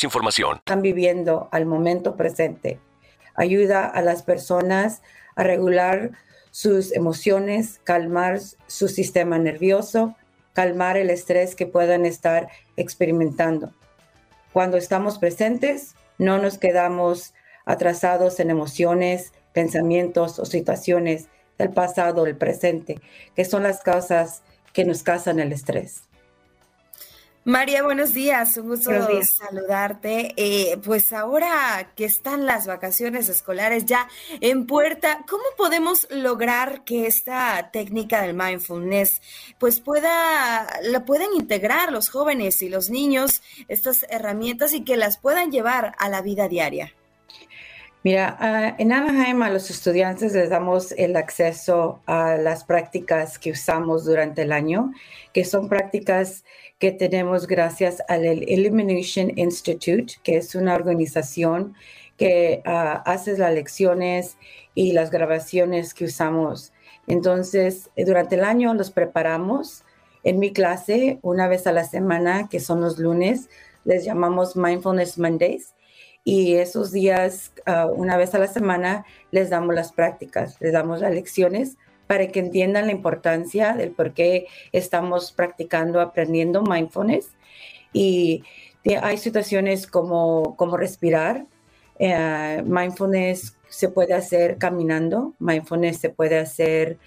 información. 0.03 0.57
Están 0.57 0.81
viviendo 0.81 1.49
al 1.51 1.65
momento 1.65 2.15
presente. 2.15 2.79
Ayuda 3.35 3.85
a 3.85 4.01
las 4.01 4.23
personas 4.23 5.01
a 5.35 5.43
regular 5.43 6.11
sus 6.51 6.93
emociones, 6.93 7.79
calmar 7.83 8.39
su 8.67 8.87
sistema 8.87 9.37
nervioso, 9.37 10.15
calmar 10.53 10.97
el 10.97 11.09
estrés 11.09 11.55
que 11.55 11.65
puedan 11.65 12.05
estar 12.05 12.49
experimentando. 12.75 13.73
Cuando 14.51 14.77
estamos 14.77 15.17
presentes, 15.17 15.95
no 16.17 16.37
nos 16.37 16.57
quedamos 16.57 17.33
atrasados 17.65 18.39
en 18.39 18.49
emociones, 18.49 19.31
pensamientos 19.53 20.39
o 20.39 20.45
situaciones 20.45 21.27
del 21.57 21.69
pasado 21.69 22.23
o 22.23 22.25
el 22.25 22.35
presente, 22.35 22.99
que 23.35 23.45
son 23.45 23.63
las 23.63 23.81
causas 23.81 24.43
que 24.73 24.83
nos 24.83 25.03
causan 25.03 25.39
el 25.39 25.53
estrés. 25.53 26.03
María, 27.43 27.81
buenos 27.81 28.13
días, 28.13 28.55
un 28.57 28.67
gusto 28.67 28.91
saludarte. 29.23 30.31
Eh, 30.37 30.77
pues 30.85 31.11
ahora 31.11 31.91
que 31.95 32.05
están 32.05 32.45
las 32.45 32.67
vacaciones 32.67 33.29
escolares 33.29 33.85
ya 33.85 34.07
en 34.41 34.67
puerta, 34.67 35.25
¿cómo 35.27 35.43
podemos 35.57 36.07
lograr 36.11 36.83
que 36.83 37.07
esta 37.07 37.71
técnica 37.73 38.21
del 38.21 38.35
mindfulness 38.35 39.23
pues 39.57 39.79
pueda, 39.79 40.67
la 40.83 41.03
puedan 41.03 41.33
integrar 41.35 41.91
los 41.91 42.09
jóvenes 42.09 42.61
y 42.61 42.69
los 42.69 42.91
niños, 42.91 43.41
estas 43.67 44.05
herramientas 44.09 44.73
y 44.73 44.83
que 44.83 44.95
las 44.95 45.17
puedan 45.17 45.49
llevar 45.49 45.95
a 45.97 46.09
la 46.09 46.21
vida 46.21 46.47
diaria? 46.47 46.93
Mira, 48.03 48.35
ah, 48.39 48.75
en 48.79 48.91
Anaheim 48.91 49.43
a 49.43 49.51
los 49.51 49.69
estudiantes 49.69 50.33
les 50.33 50.49
damos 50.49 50.91
el 50.93 51.15
acceso 51.15 52.01
a 52.07 52.35
las 52.35 52.63
prácticas 52.63 53.37
que 53.37 53.51
usamos 53.51 54.05
durante 54.05 54.41
el 54.41 54.51
año, 54.51 54.91
que 55.33 55.45
son 55.45 55.69
prácticas 55.69 56.43
que 56.79 56.91
tenemos 56.91 57.45
gracias 57.45 58.01
al 58.07 58.25
Illumination 58.25 59.37
Institute, 59.37 60.15
que 60.23 60.37
es 60.37 60.55
una 60.55 60.73
organización 60.73 61.75
que 62.17 62.63
uh, 62.65 63.01
hace 63.05 63.37
las 63.37 63.53
lecciones 63.53 64.37
y 64.73 64.93
las 64.93 65.11
grabaciones 65.11 65.93
que 65.93 66.05
usamos. 66.05 66.73
Entonces, 67.05 67.91
durante 67.95 68.33
el 68.33 68.43
año 68.43 68.73
los 68.73 68.89
preparamos. 68.89 69.83
En 70.23 70.39
mi 70.39 70.53
clase, 70.53 71.19
una 71.21 71.47
vez 71.47 71.67
a 71.67 71.71
la 71.71 71.83
semana, 71.83 72.47
que 72.49 72.59
son 72.59 72.81
los 72.81 72.97
lunes, 72.97 73.49
les 73.85 74.05
llamamos 74.05 74.55
Mindfulness 74.55 75.19
Mondays. 75.19 75.75
Y 76.23 76.55
esos 76.55 76.91
días, 76.91 77.51
ah, 77.65 77.87
una 77.87 78.17
vez 78.17 78.35
a 78.35 78.39
la 78.39 78.47
semana, 78.47 79.05
les 79.31 79.49
damos 79.49 79.73
las 79.73 79.91
prácticas, 79.91 80.57
les 80.59 80.73
damos 80.73 80.99
las 81.01 81.13
lecciones 81.13 81.77
para 82.07 82.27
que 82.27 82.39
entiendan 82.39 82.87
la 82.87 82.91
importancia 82.91 83.73
del 83.73 83.91
por 83.91 84.13
qué 84.13 84.47
estamos 84.71 85.31
practicando, 85.31 86.01
aprendiendo 86.01 86.61
mindfulness. 86.61 87.29
Y 87.93 88.43
hay 89.01 89.17
situaciones 89.17 89.87
como, 89.87 90.55
como 90.57 90.77
respirar. 90.77 91.45
Eh, 91.99 92.63
mindfulness 92.65 93.55
se 93.69 93.89
puede 93.89 94.13
hacer 94.13 94.57
caminando, 94.57 95.33
mindfulness 95.39 95.99
se 95.99 96.09
puede 96.09 96.37
hacer 96.37 96.97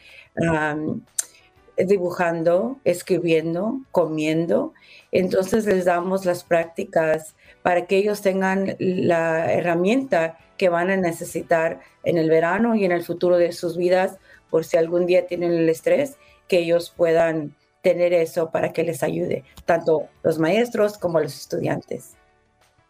dibujando, 1.77 2.79
escribiendo, 2.85 3.81
comiendo. 3.91 4.73
Entonces 5.13 5.67
les 5.67 5.85
damos 5.85 6.25
las 6.25 6.45
prácticas 6.45 7.35
para 7.63 7.87
que 7.87 7.97
ellos 7.97 8.21
tengan 8.21 8.77
la 8.79 9.53
herramienta 9.53 10.39
que 10.57 10.69
van 10.69 10.91
a 10.91 10.97
necesitar 10.97 11.81
en 12.05 12.19
el 12.19 12.31
verano 12.31 12.75
y 12.75 12.85
en 12.85 12.93
el 12.93 13.03
futuro 13.03 13.39
de 13.39 13.53
sus 13.53 13.77
vidas 13.77 14.19
por 14.51 14.65
si 14.65 14.77
algún 14.77 15.07
día 15.07 15.27
tienen 15.27 15.53
el 15.53 15.69
estrés, 15.69 16.17
que 16.47 16.59
ellos 16.59 16.93
puedan 16.97 17.57
tener 17.83 18.13
eso 18.13 18.51
para 18.51 18.73
que 18.73 18.85
les 18.85 19.03
ayude, 19.03 19.45
tanto 19.65 20.09
los 20.23 20.39
maestros 20.39 20.97
como 20.97 21.21
los 21.21 21.35
estudiantes. 21.35 22.15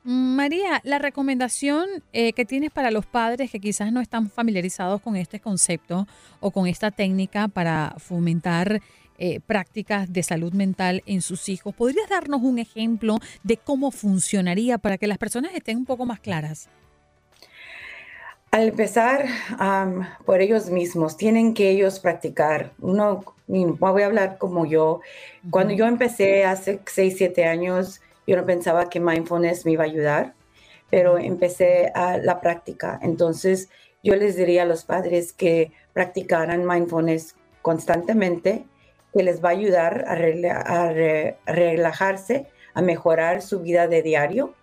María, 0.06 0.82
la 0.84 0.98
recomendación 0.98 1.88
eh, 2.12 2.34
que 2.34 2.44
tienes 2.44 2.70
para 2.70 2.90
los 2.90 3.06
padres 3.06 3.50
que 3.50 3.58
quizás 3.58 3.90
no 3.90 4.02
están 4.02 4.28
familiarizados 4.28 5.00
con 5.00 5.16
este 5.16 5.40
concepto 5.40 6.06
o 6.40 6.50
con 6.50 6.66
esta 6.66 6.90
técnica 6.90 7.48
para 7.48 7.94
fomentar 7.96 8.82
eh, 9.16 9.40
prácticas 9.40 10.12
de 10.12 10.22
salud 10.22 10.52
mental 10.52 11.02
en 11.06 11.22
sus 11.22 11.48
hijos, 11.48 11.74
¿podrías 11.74 12.08
darnos 12.10 12.42
un 12.42 12.58
ejemplo 12.58 13.16
de 13.44 13.56
cómo 13.56 13.92
funcionaría 13.92 14.76
para 14.76 14.98
que 14.98 15.06
las 15.06 15.16
personas 15.16 15.52
estén 15.54 15.78
un 15.78 15.86
poco 15.86 16.04
más 16.04 16.20
claras? 16.20 16.68
Al 18.50 18.68
empezar 18.68 19.24
por 20.26 20.42
ellos 20.42 20.68
mismos, 20.68 21.16
tienen 21.16 21.54
que 21.54 21.70
ellos 21.70 21.98
practicar. 21.98 22.72
Uno, 22.78 23.24
voy 23.46 24.02
a 24.02 24.06
hablar 24.06 24.36
como 24.38 24.66
yo. 24.66 25.00
Cuando 25.50 25.74
yo 25.74 25.86
empecé 25.86 26.44
hace 26.44 26.78
6, 26.86 27.14
7 27.16 27.46
años, 27.46 28.00
yo 28.26 28.36
no 28.36 28.44
pensaba 28.44 28.88
que 28.88 29.00
mindfulness 29.00 29.64
me 29.64 29.72
iba 29.72 29.84
a 29.84 29.86
ayudar, 29.86 30.34
pero 30.90 31.18
empecé 31.18 31.90
a 31.94 32.18
la 32.18 32.40
práctica. 32.40 32.98
Entonces, 33.02 33.68
yo 34.02 34.16
les 34.16 34.36
diría 34.36 34.62
a 34.62 34.66
los 34.66 34.84
padres 34.84 35.32
que 35.32 35.72
practicaran 35.92 36.66
mindfulness 36.66 37.36
constantemente, 37.62 38.66
que 39.12 39.22
les 39.22 39.42
va 39.42 39.50
a 39.50 39.52
ayudar 39.52 40.04
a, 40.06 40.14
relajarse, 41.46 42.46
a 42.74 42.82
mejorar 42.82 43.42
su 43.42 43.60
vida 43.60 43.86
de 43.88 44.02
diario, 44.02 44.54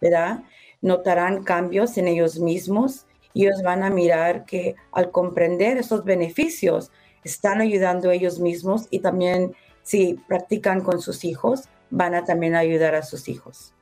¿verdad? 0.00 0.42
Notarán 0.82 1.44
cambios 1.44 1.96
en 1.98 2.08
ellos 2.08 2.38
mismos 2.38 3.06
ellos 3.34 3.62
van 3.62 3.82
a 3.82 3.90
mirar 3.90 4.44
que 4.44 4.76
al 4.92 5.10
comprender 5.10 5.78
esos 5.78 6.04
beneficios, 6.04 6.90
están 7.22 7.60
ayudando 7.60 8.10
ellos 8.10 8.40
mismos 8.40 8.86
y 8.90 9.00
también 9.00 9.54
si 9.82 10.14
practican 10.26 10.80
con 10.80 11.00
sus 11.00 11.24
hijos, 11.24 11.68
van 11.90 12.14
a 12.14 12.24
también 12.24 12.54
ayudar 12.54 12.94
a 12.94 13.02
sus 13.02 13.28
hijos. 13.28 13.72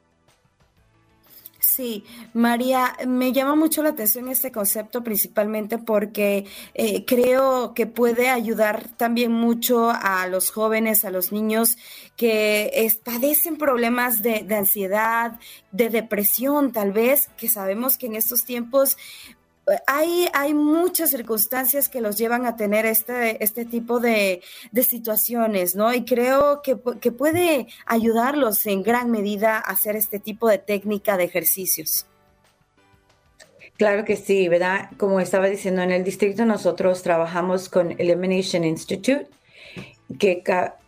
Sí, 1.79 2.05
María, 2.35 2.97
me 3.07 3.33
llama 3.33 3.55
mucho 3.55 3.85
la 3.85 3.91
atención 3.91 4.29
este 4.29 4.51
concepto 4.51 5.05
principalmente 5.05 5.79
porque 5.79 6.45
eh, 6.75 7.05
creo 7.05 7.73
que 7.73 7.87
puede 7.87 8.31
ayudar 8.31 8.89
también 8.97 9.31
mucho 9.31 9.91
a 9.91 10.27
los 10.27 10.51
jóvenes, 10.51 11.05
a 11.05 11.11
los 11.11 11.31
niños 11.31 11.77
que 12.17 12.91
padecen 13.05 13.59
problemas 13.59 14.23
de, 14.23 14.43
de, 14.43 14.57
ansiedad, 14.57 15.39
de 15.71 15.89
depresión 15.89 16.73
tal 16.73 16.91
vez, 16.91 17.29
que 17.37 17.47
sabemos 17.47 17.97
que 17.97 18.07
en 18.07 18.17
estos 18.17 18.45
tiempos 18.45 18.97
hay, 19.87 20.29
hay 20.33 20.55
muchas 20.55 21.11
circunstancias 21.11 21.89
que 21.89 22.01
los 22.01 22.17
llevan 22.17 22.47
a 22.47 22.57
tener 22.57 22.87
este, 22.87 23.43
este 23.43 23.65
tipo 23.65 24.01
de, 24.01 24.43
situaciones, 24.83 25.75
¿no? 25.75 25.93
Y 25.93 26.05
creo 26.05 26.63
que, 26.63 26.77
que, 27.01 27.13
puede 27.13 27.67
ayudarlos 27.87 28.65
en 28.67 28.83
gran 28.83 29.11
medida 29.11 29.57
a 29.57 29.61
hacer 29.61 29.97
este 29.97 30.19
tipo 30.19 30.49
de 30.49 30.59
técnica 30.59 31.17
de 31.17 31.25
ejercicios. 31.25 32.07
Claro 33.77 34.05
que 34.05 34.17
sí, 34.17 34.49
¿verdad? 34.49 34.91
Como 34.97 35.21
estaba 35.21 35.47
diciendo, 35.47 35.83
en 35.83 35.93
el 35.93 36.05
distrito 36.05 36.45
nosotros 36.45 37.03
trabajamos 37.03 37.69
con 37.69 37.93
Elimination 37.93 38.65
Institute, 38.65 39.29
que 40.19 40.43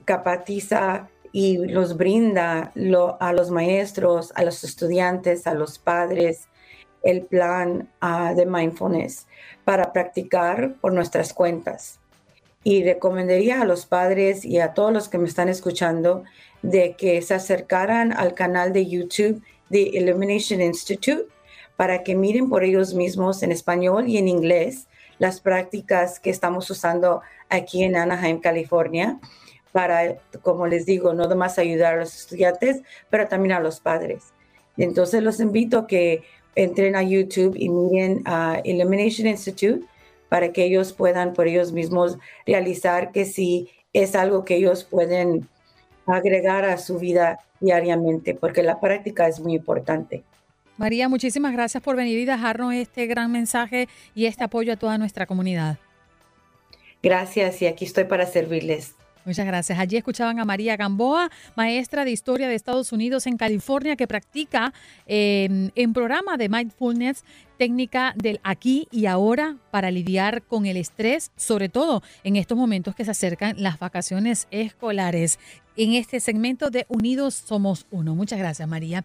capacita 0.05 1.09
y 1.33 1.59
los 1.59 1.97
brinda 1.97 2.73
a 3.21 3.33
los 3.33 3.51
maestros, 3.51 4.33
a 4.35 4.43
los 4.43 4.64
estudiantes, 4.64 5.47
a 5.47 5.55
los 5.55 5.79
padres, 5.79 6.49
el 7.03 7.23
plan 7.23 7.89
ah, 8.01 8.35
de 8.35 8.47
mindfulness 8.47 9.27
para 9.65 9.93
practicar 9.93 10.75
por 10.81 10.93
nuestras 10.93 11.33
cuentas. 11.33 11.99
Y 12.63 12.85
recomendaría 12.85 13.63
a 13.63 13.65
los 13.65 13.87
padres 13.87 14.45
y 14.45 14.61
a 14.61 14.75
todos 14.75 14.93
los 14.93 15.09
que 15.09 15.19
me 15.19 15.29
están 15.29 15.49
escuchando 15.49 16.25
de 16.63 16.95
que 16.95 17.23
se 17.23 17.35
acercaran 17.35 18.13
al 18.13 18.35
canal 18.35 18.73
de 18.73 18.87
YouTube 18.87 19.43
de 19.71 19.81
Illumination 19.81 20.61
Institute 20.61 21.25
para 21.77 22.03
que 22.03 22.15
miren 22.15 22.51
por 22.51 22.63
ellos 22.63 22.93
mismos 22.93 23.43
en 23.43 23.53
español 23.53 24.09
y 24.09 24.19
en 24.19 24.29
inglés 24.29 24.87
las 25.19 25.41
prácticas 25.41 26.21
que 26.21 26.31
estamos 26.31 26.69
usando 26.71 27.23
aquí 27.49 27.85
en 27.85 27.97
Anaheim, 27.97 28.41
California, 28.41 29.19
para, 29.73 30.17
como 30.43 30.67
les 30.67 30.87
digo, 30.87 31.15
no 31.15 31.27
nomás 31.27 31.59
ayudar 31.59 31.95
a 31.95 32.01
los 32.01 32.15
estudiantes, 32.15 32.83
pero 33.09 33.29
también 33.29 33.53
a 33.53 33.61
los 33.61 33.81
padres. 33.81 34.33
Entonces 34.77 35.23
los 35.23 35.41
invito 35.41 35.79
a 35.79 35.87
que 35.87 36.23
entren 36.55 36.97
a 36.97 37.03
YouTube 37.03 37.55
y 37.57 37.69
miren 37.69 38.23
a 38.25 38.61
Illumination 38.65 39.27
Institute 39.27 39.85
para 40.29 40.53
que 40.53 40.65
ellos 40.65 40.93
puedan 40.93 41.33
por 41.33 41.49
ellos 41.49 41.73
mismos 41.73 42.19
realizar 42.47 43.13
que 43.13 43.25
si 43.25 43.69
es 43.93 44.15
algo 44.15 44.45
que 44.45 44.57
ellos 44.57 44.85
pueden 44.85 45.49
agregar 46.07 46.65
a 46.65 46.79
su 46.79 46.99
vida 46.99 47.39
diariamente, 47.61 48.35
porque 48.35 48.63
la 48.63 48.81
práctica 48.81 49.29
es 49.29 49.41
muy 49.41 49.55
importante. 49.55 50.23
María, 50.77 51.09
muchísimas 51.09 51.53
gracias 51.53 51.83
por 51.83 51.97
venir 51.97 52.19
y 52.19 52.25
dejarnos 52.25 52.73
este 52.75 53.07
gran 53.07 53.31
mensaje 53.31 53.89
y 54.15 54.27
este 54.27 54.45
apoyo 54.45 54.73
a 54.73 54.77
toda 54.77 54.97
nuestra 54.97 55.27
comunidad. 55.27 55.79
Gracias 57.03 57.61
y 57.63 57.67
aquí 57.67 57.85
estoy 57.85 58.05
para 58.05 58.27
servirles. 58.27 58.95
Muchas 59.25 59.47
gracias. 59.47 59.79
Allí 59.79 59.97
escuchaban 59.97 60.39
a 60.39 60.45
María 60.45 60.77
Gamboa, 60.77 61.31
maestra 61.57 62.05
de 62.05 62.11
Historia 62.11 62.49
de 62.49 62.55
Estados 62.55 62.93
Unidos 62.93 63.27
en 63.27 63.37
California, 63.37 63.97
que 63.97 64.07
practica 64.07 64.73
em, 65.07 65.71
en 65.75 65.93
programa 65.93 66.37
de 66.37 66.49
mindfulness 66.49 67.25
técnica 67.59 68.15
del 68.17 68.41
aquí 68.43 68.89
y 68.91 69.05
ahora 69.05 69.57
para 69.71 69.91
lidiar 69.91 70.43
con 70.43 70.65
el 70.65 70.79
estrés, 70.79 71.31
sobre 71.37 71.69
todo 71.69 72.03
en 72.25 72.37
estos 72.37 72.57
momentos 72.57 72.95
que 72.95 73.05
se 73.05 73.11
acercan 73.11 73.57
las 73.59 73.79
vacaciones 73.79 74.49
escolares. 74.51 75.39
En 75.77 75.93
este 75.93 76.21
segmento 76.21 76.71
de 76.71 76.87
Unidos 76.89 77.35
Somos 77.35 77.87
Uno. 77.91 78.15
Muchas 78.15 78.39
gracias, 78.39 78.67
María. 78.67 79.05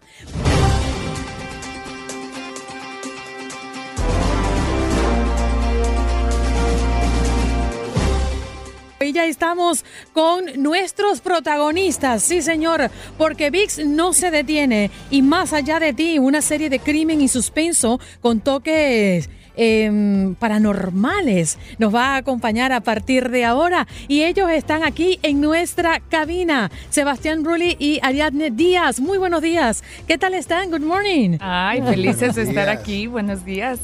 Ya 9.16 9.24
estamos 9.24 9.82
con 10.12 10.44
nuestros 10.58 11.22
protagonistas, 11.22 12.22
sí 12.22 12.42
señor, 12.42 12.90
porque 13.16 13.48
VIX 13.48 13.86
no 13.86 14.12
se 14.12 14.30
detiene 14.30 14.90
y 15.10 15.22
más 15.22 15.54
allá 15.54 15.80
de 15.80 15.94
ti, 15.94 16.18
una 16.18 16.42
serie 16.42 16.68
de 16.68 16.80
crimen 16.80 17.22
y 17.22 17.28
suspenso 17.28 17.98
con 18.20 18.40
toques 18.40 19.30
em, 19.56 20.34
paranormales 20.34 21.56
nos 21.78 21.94
va 21.94 22.08
a 22.08 22.16
acompañar 22.18 22.72
a 22.72 22.82
partir 22.82 23.30
de 23.30 23.46
ahora 23.46 23.86
y 24.06 24.24
ellos 24.24 24.50
están 24.50 24.84
aquí 24.84 25.18
en 25.22 25.40
nuestra 25.40 26.00
cabina. 26.00 26.70
Sebastián 26.90 27.42
Rulli 27.42 27.74
y 27.78 27.98
Ariadne 28.02 28.50
Díaz, 28.50 29.00
muy 29.00 29.16
buenos 29.16 29.40
días. 29.40 29.82
¿Qué 30.06 30.18
tal 30.18 30.34
están? 30.34 30.70
Good 30.70 30.82
morning. 30.82 31.38
Ay, 31.40 31.80
felices 31.80 32.34
de 32.34 32.42
estar 32.42 32.68
aquí. 32.68 33.06
Buenos 33.06 33.46
días. 33.46 33.80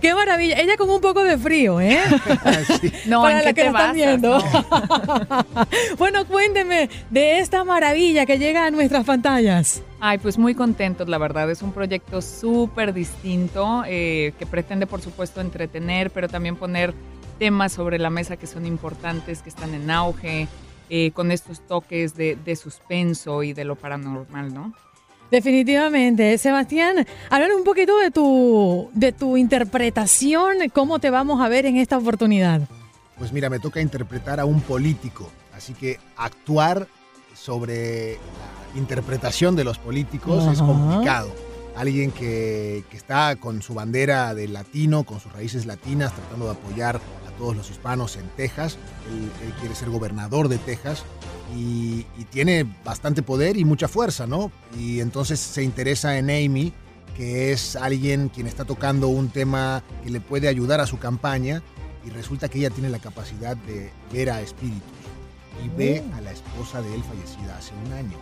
Qué 0.00 0.14
maravilla. 0.14 0.58
Ella 0.58 0.76
con 0.76 0.90
un 0.90 1.00
poco 1.00 1.24
de 1.24 1.38
frío, 1.38 1.80
¿eh? 1.80 1.98
No, 3.06 3.22
Para 3.22 3.42
la 3.42 3.52
que 3.52 3.66
están 3.66 3.94
viendo. 3.94 4.42
bueno, 5.98 6.26
cuénteme 6.26 6.90
de 7.10 7.38
esta 7.38 7.64
maravilla 7.64 8.26
que 8.26 8.38
llega 8.38 8.66
a 8.66 8.70
nuestras 8.70 9.04
pantallas. 9.04 9.82
Ay, 10.00 10.18
pues 10.18 10.38
muy 10.38 10.54
contentos, 10.54 11.08
la 11.08 11.18
verdad. 11.18 11.50
Es 11.50 11.62
un 11.62 11.72
proyecto 11.72 12.20
súper 12.20 12.92
distinto 12.92 13.84
eh, 13.86 14.34
que 14.38 14.46
pretende, 14.46 14.86
por 14.86 15.00
supuesto, 15.00 15.40
entretener, 15.40 16.10
pero 16.10 16.28
también 16.28 16.56
poner 16.56 16.94
temas 17.38 17.72
sobre 17.72 17.98
la 17.98 18.10
mesa 18.10 18.36
que 18.36 18.46
son 18.46 18.66
importantes, 18.66 19.42
que 19.42 19.48
están 19.48 19.74
en 19.74 19.90
auge, 19.90 20.48
eh, 20.90 21.10
con 21.12 21.30
estos 21.30 21.66
toques 21.66 22.14
de, 22.14 22.36
de 22.36 22.56
suspenso 22.56 23.42
y 23.42 23.54
de 23.54 23.64
lo 23.64 23.76
paranormal, 23.76 24.52
¿no? 24.52 24.74
Definitivamente. 25.34 26.38
Sebastián, 26.38 27.04
hablar 27.28 27.50
un 27.56 27.64
poquito 27.64 27.98
de 27.98 28.12
tu, 28.12 28.88
de 28.92 29.10
tu 29.10 29.36
interpretación, 29.36 30.58
cómo 30.72 31.00
te 31.00 31.10
vamos 31.10 31.40
a 31.40 31.48
ver 31.48 31.66
en 31.66 31.76
esta 31.76 31.98
oportunidad. 31.98 32.60
Pues 33.18 33.32
mira, 33.32 33.50
me 33.50 33.58
toca 33.58 33.80
interpretar 33.80 34.38
a 34.38 34.44
un 34.44 34.60
político, 34.60 35.28
así 35.52 35.74
que 35.74 35.98
actuar 36.16 36.86
sobre 37.34 38.12
la 38.12 38.78
interpretación 38.78 39.56
de 39.56 39.64
los 39.64 39.78
políticos 39.78 40.46
es 40.52 40.60
complicado. 40.60 41.32
Alguien 41.76 42.12
que, 42.12 42.84
que 42.90 42.96
está 42.96 43.36
con 43.36 43.62
su 43.62 43.74
bandera 43.74 44.34
de 44.34 44.48
latino, 44.48 45.04
con 45.04 45.20
sus 45.20 45.32
raíces 45.32 45.66
latinas, 45.66 46.14
tratando 46.14 46.46
de 46.46 46.52
apoyar 46.52 47.00
todos 47.38 47.56
los 47.56 47.70
hispanos 47.70 48.16
en 48.16 48.28
Texas. 48.36 48.78
Él, 49.10 49.52
quiere 49.60 49.74
ser 49.74 49.90
gobernador 49.90 50.48
de 50.48 50.58
Texas 50.58 51.04
y, 51.56 52.06
tiene 52.30 52.66
bastante 52.84 53.22
poder 53.22 53.56
y 53.56 53.64
mucha 53.64 53.86
fuerza, 53.86 54.26
¿no? 54.26 54.50
Y 54.76 55.00
entonces 55.00 55.38
se 55.38 55.62
interesa 55.62 56.18
en 56.18 56.30
Amy, 56.30 56.72
que 57.16 57.52
es 57.52 57.76
alguien 57.76 58.28
quien 58.28 58.46
está 58.46 58.64
tocando 58.64 59.08
un 59.08 59.28
tema 59.28 59.84
que 60.02 60.10
le 60.10 60.20
puede 60.20 60.48
ayudar 60.48 60.80
a 60.80 60.86
su 60.86 60.98
campaña 60.98 61.62
y 62.04 62.10
resulta 62.10 62.48
que 62.48 62.58
ella 62.58 62.70
tiene 62.70 62.90
la 62.90 62.98
capacidad 62.98 63.56
de 63.56 63.90
ver 64.12 64.30
a 64.30 64.40
espíritus 64.40 64.82
y 65.64 65.68
ve 65.76 66.02
oh. 66.10 66.16
a 66.16 66.20
la 66.22 66.32
esposa 66.32 66.82
de 66.82 66.92
él 66.92 67.02
fallecida 67.04 67.56
hace 67.56 67.72
un 67.86 67.92
año. 67.92 68.18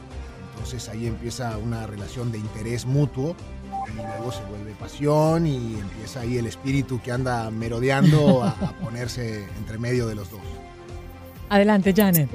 Entonces 0.52 0.88
ahí 0.88 1.06
empieza 1.06 1.56
una 1.58 1.86
relación 1.86 2.30
de 2.30 2.38
interés 2.38 2.86
mutuo 2.86 3.34
y 3.92 3.96
luego 3.96 4.32
se 4.32 4.44
vuelve 4.44 4.72
pasión 4.72 5.46
y 5.46 5.74
empieza 5.80 6.20
ahí 6.20 6.38
el 6.38 6.46
espíritu 6.46 7.00
que 7.02 7.12
anda 7.12 7.50
merodeando 7.50 8.44
a, 8.44 8.54
ponerse 8.82 9.44
entre 9.58 9.78
medio 9.78 10.06
de 10.06 10.14
los 10.14 10.30
dos. 10.30 10.40
Adelante, 11.48 11.92
Janet. 11.94 12.30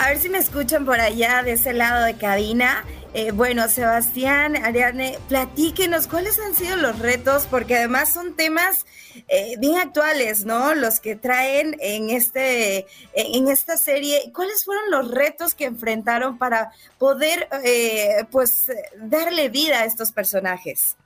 A 0.00 0.08
ver 0.08 0.18
si 0.18 0.30
me 0.30 0.38
escuchan 0.38 0.86
por 0.86 0.98
allá 0.98 1.42
de 1.42 1.52
ese 1.52 1.74
lado 1.74 2.06
de 2.06 2.14
cabina. 2.14 2.86
Eh, 3.12 3.32
bueno, 3.32 3.68
Sebastián, 3.68 4.56
Ariadne, 4.56 5.18
platíquenos 5.28 6.06
cuáles 6.06 6.38
han 6.38 6.54
sido 6.54 6.78
los 6.78 6.98
retos, 7.00 7.46
porque 7.50 7.76
además 7.76 8.10
son 8.10 8.34
temas 8.34 8.86
eh, 9.28 9.56
bien 9.58 9.76
actuales, 9.76 10.46
¿no? 10.46 10.74
Los 10.74 11.00
que 11.00 11.16
traen 11.16 11.76
en, 11.80 12.08
este, 12.08 12.86
en 13.12 13.48
esta 13.48 13.76
serie. 13.76 14.32
¿Cuáles 14.34 14.64
fueron 14.64 14.90
los 14.90 15.10
retos 15.10 15.52
que 15.54 15.66
enfrentaron 15.66 16.38
para 16.38 16.72
poder, 16.96 17.46
eh, 17.62 18.24
pues, 18.30 18.72
darle 18.96 19.50
vida 19.50 19.80
a 19.80 19.84
estos 19.84 20.12
personajes? 20.12 20.96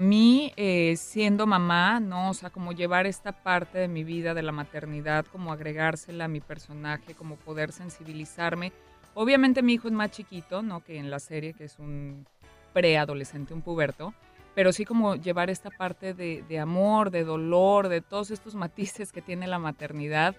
Mí, 0.00 0.52
siendo 0.96 1.46
mamá, 1.46 2.00
¿no? 2.00 2.30
O 2.30 2.34
sea, 2.34 2.50
como 2.50 2.72
llevar 2.72 3.06
esta 3.06 3.30
parte 3.30 3.78
de 3.78 3.86
mi 3.86 4.02
vida, 4.02 4.34
de 4.34 4.42
la 4.42 4.50
maternidad, 4.50 5.26
como 5.26 5.52
agregársela 5.52 6.24
a 6.24 6.28
mi 6.28 6.40
personaje, 6.40 7.14
como 7.14 7.36
poder 7.36 7.70
sensibilizarme 7.70 8.72
Obviamente 9.14 9.62
mi 9.62 9.74
hijo 9.74 9.88
es 9.88 9.94
más 9.94 10.10
chiquito, 10.10 10.62
¿no? 10.62 10.84
Que 10.84 10.98
en 10.98 11.10
la 11.10 11.18
serie, 11.18 11.52
que 11.52 11.64
es 11.64 11.78
un 11.78 12.26
preadolescente, 12.72 13.54
un 13.54 13.62
puberto, 13.62 14.14
pero 14.54 14.72
sí 14.72 14.84
como 14.84 15.16
llevar 15.16 15.50
esta 15.50 15.70
parte 15.70 16.14
de, 16.14 16.58
amor, 16.58 17.10
de 17.10 17.24
dolor, 17.24 17.88
de 17.88 18.00
todos 18.00 18.30
estos 18.30 18.54
matices 18.54 19.12
que 19.12 19.22
tiene 19.22 19.46
la 19.46 19.58
maternidad. 19.58 20.36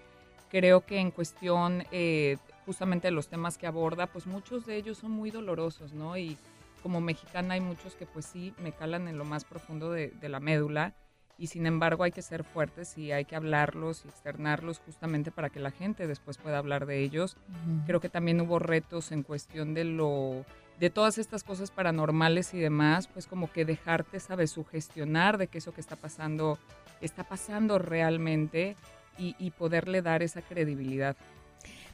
Creo 0.49 0.85
que 0.85 0.99
en 0.99 1.11
cuestión 1.11 1.83
eh, 1.91 2.37
justamente 2.65 3.07
de 3.07 3.11
los 3.11 3.27
temas 3.27 3.57
que 3.57 3.67
aborda, 3.67 4.07
pues 4.07 4.25
muchos 4.27 4.65
de 4.65 4.77
ellos 4.77 4.97
son 4.97 5.11
muy 5.11 5.31
dolorosos, 5.31 5.93
¿no? 5.93 6.17
Y 6.17 6.37
como 6.81 7.01
mexicana 7.01 7.53
hay 7.53 7.61
muchos 7.61 7.95
que 7.95 8.05
pues 8.05 8.25
sí 8.25 8.53
me 8.61 8.71
calan 8.71 9.07
en 9.07 9.17
lo 9.17 9.25
más 9.25 9.45
profundo 9.45 9.91
de, 9.91 10.09
de 10.09 10.29
la 10.29 10.39
médula 10.39 10.93
y 11.41 11.47
sin 11.47 11.65
embargo 11.65 12.03
hay 12.03 12.11
que 12.11 12.21
ser 12.21 12.43
fuertes 12.43 12.99
y 12.99 13.11
hay 13.11 13.25
que 13.25 13.35
hablarlos 13.35 14.05
y 14.05 14.09
externarlos 14.09 14.79
justamente 14.85 15.31
para 15.31 15.49
que 15.49 15.59
la 15.59 15.71
gente 15.71 16.05
después 16.05 16.37
pueda 16.37 16.59
hablar 16.59 16.85
de 16.85 16.99
ellos. 16.99 17.35
Creo 17.87 17.99
que 17.99 18.09
también 18.09 18.39
hubo 18.41 18.59
retos 18.59 19.11
en 19.11 19.23
cuestión 19.23 19.73
de 19.73 19.85
lo 19.85 20.45
de 20.79 20.91
todas 20.91 21.17
estas 21.17 21.43
cosas 21.43 21.71
paranormales 21.71 22.53
y 22.53 22.59
demás, 22.59 23.07
pues 23.07 23.25
como 23.25 23.51
que 23.51 23.65
dejarte, 23.65 24.19
sabes, 24.19 24.51
sugestionar 24.51 25.39
de 25.39 25.47
que 25.47 25.57
eso 25.57 25.73
que 25.73 25.81
está 25.81 25.95
pasando 25.95 26.59
está 27.01 27.23
pasando 27.23 27.79
realmente 27.79 28.75
y, 29.17 29.35
y 29.39 29.49
poderle 29.49 30.03
dar 30.03 30.21
esa 30.21 30.43
credibilidad. 30.43 31.17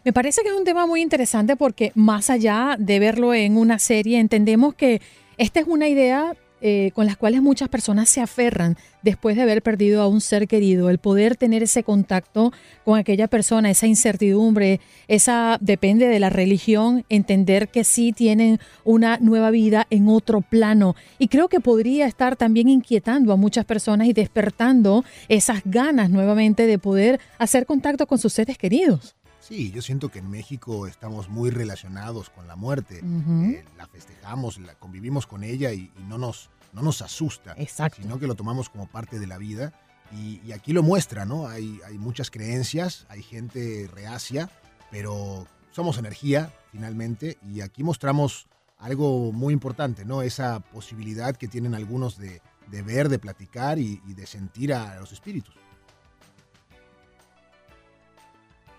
Me 0.07 0.13
parece 0.13 0.41
que 0.41 0.47
es 0.47 0.55
un 0.55 0.63
tema 0.63 0.87
muy 0.87 1.01
interesante 1.01 1.57
porque 1.57 1.91
más 1.93 2.29
allá 2.29 2.77
de 2.79 2.97
verlo 2.97 3.33
en 3.33 3.57
una 3.57 3.77
serie, 3.77 4.21
entendemos 4.21 4.73
que 4.73 5.01
esta 5.37 5.59
es 5.59 5.67
una 5.67 5.89
idea 5.89 6.33
eh, 6.61 6.91
con 6.93 7.05
las 7.05 7.17
cuales 7.17 7.41
muchas 7.41 7.67
personas 7.67 8.07
se 8.07 8.21
aferran 8.21 8.77
después 9.01 9.35
de 9.35 9.41
haber 9.41 9.61
perdido 9.61 10.01
a 10.01 10.07
un 10.07 10.21
ser 10.21 10.47
querido, 10.47 10.89
el 10.89 10.97
poder 10.97 11.35
tener 11.35 11.61
ese 11.61 11.83
contacto 11.83 12.53
con 12.85 12.97
aquella 12.97 13.27
persona, 13.27 13.69
esa 13.69 13.85
incertidumbre, 13.85 14.79
esa 15.09 15.57
depende 15.59 16.07
de 16.07 16.21
la 16.21 16.29
religión, 16.29 17.03
entender 17.09 17.67
que 17.67 17.83
sí 17.83 18.13
tienen 18.13 18.61
una 18.85 19.17
nueva 19.17 19.51
vida 19.51 19.87
en 19.89 20.07
otro 20.07 20.39
plano. 20.39 20.95
Y 21.19 21.27
creo 21.27 21.49
que 21.49 21.59
podría 21.59 22.07
estar 22.07 22.37
también 22.37 22.69
inquietando 22.69 23.33
a 23.33 23.35
muchas 23.35 23.65
personas 23.65 24.07
y 24.07 24.13
despertando 24.13 25.03
esas 25.27 25.63
ganas 25.65 26.09
nuevamente 26.09 26.65
de 26.65 26.79
poder 26.79 27.19
hacer 27.39 27.65
contacto 27.65 28.07
con 28.07 28.19
sus 28.19 28.31
seres 28.31 28.57
queridos. 28.57 29.16
Sí, 29.47 29.71
yo 29.71 29.81
siento 29.81 30.09
que 30.09 30.19
en 30.19 30.29
México 30.29 30.87
estamos 30.87 31.29
muy 31.29 31.51
relacionados 31.51 32.29
con 32.29 32.47
la 32.47 32.57
muerte. 32.57 32.99
Eh, 32.99 33.63
la 33.77 33.87
festejamos, 33.87 34.57
la 34.57 34.75
convivimos 34.75 35.25
con 35.25 35.45
ella 35.45 35.71
y, 35.71 35.89
no, 36.09 36.17
nos, 36.17 36.49
no 36.73 36.81
nos 36.81 37.01
asusta, 37.01 37.55
sino 37.95 38.19
que 38.19 38.27
lo 38.27 38.35
tomamos 38.35 38.69
como 38.69 38.87
parte 38.87 39.19
de 39.19 39.25
la 39.25 39.37
vida. 39.37 39.71
Y, 40.11 40.51
aquí 40.51 40.73
lo 40.73 40.83
muestra, 40.83 41.23
¿no? 41.23 41.47
Hay, 41.47 41.79
hay 41.87 41.97
muchas 41.97 42.29
creencias, 42.29 43.05
hay 43.07 43.23
gente 43.23 43.89
reacia, 43.93 44.49
pero 44.91 45.47
somos 45.71 45.97
energía 45.97 46.51
finalmente 46.73 47.37
y 47.41 47.61
aquí 47.61 47.83
mostramos 47.83 48.47
algo 48.77 49.31
muy 49.31 49.53
importante, 49.53 50.03
¿no? 50.03 50.23
Esa 50.23 50.59
posibilidad 50.59 51.37
que 51.37 51.47
tienen 51.47 51.73
algunos 51.73 52.17
de, 52.17 52.41
ver, 52.83 53.07
de 53.07 53.17
platicar 53.17 53.79
y 53.79 54.01
de 54.05 54.27
sentir 54.27 54.73
a 54.73 54.99
los 54.99 55.13
espíritus. 55.13 55.56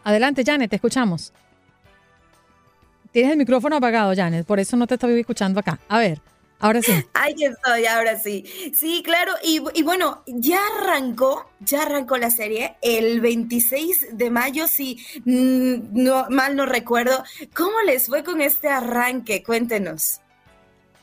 Adelante, 0.09 0.43
Janet, 0.43 0.71
te 0.71 0.77
escuchamos. 0.77 1.35
Tienes 3.13 3.33
el 3.33 3.37
micrófono 3.37 3.77
apagado, 3.77 4.15
Janet, 4.17 4.47
por 4.47 4.59
eso 4.59 4.75
no 4.75 4.87
te 4.87 4.95
estoy 4.95 5.21
escuchando 5.21 5.61
acá. 5.61 5.79
A 5.87 5.99
ver, 5.99 6.23
ahora 6.61 6.81
sí. 6.81 6.93
Ahí 7.13 7.35
estoy, 7.39 7.85
ahora 7.85 8.19
sí. 8.19 8.43
Sí, 8.75 9.03
claro. 9.05 9.33
Y, 9.45 9.83
bueno, 9.83 10.23
ya 10.27 10.61
arrancó, 10.79 11.51
ya 11.61 11.83
arrancó 11.83 12.17
la 12.17 12.31
serie 12.31 12.77
el 12.81 13.21
26 13.21 14.17
de 14.17 14.31
mayo, 14.31 14.67
si 14.67 14.99
mm, 15.27 16.03
no, 16.03 16.27
mal 16.31 16.57
no 16.57 16.65
recuerdo. 16.65 17.23
¿Cómo 17.55 17.79
les 17.85 18.07
fue 18.07 18.25
con 18.25 18.41
este 18.41 18.71
arranque? 18.71 19.43
Cuéntenos. 19.43 20.23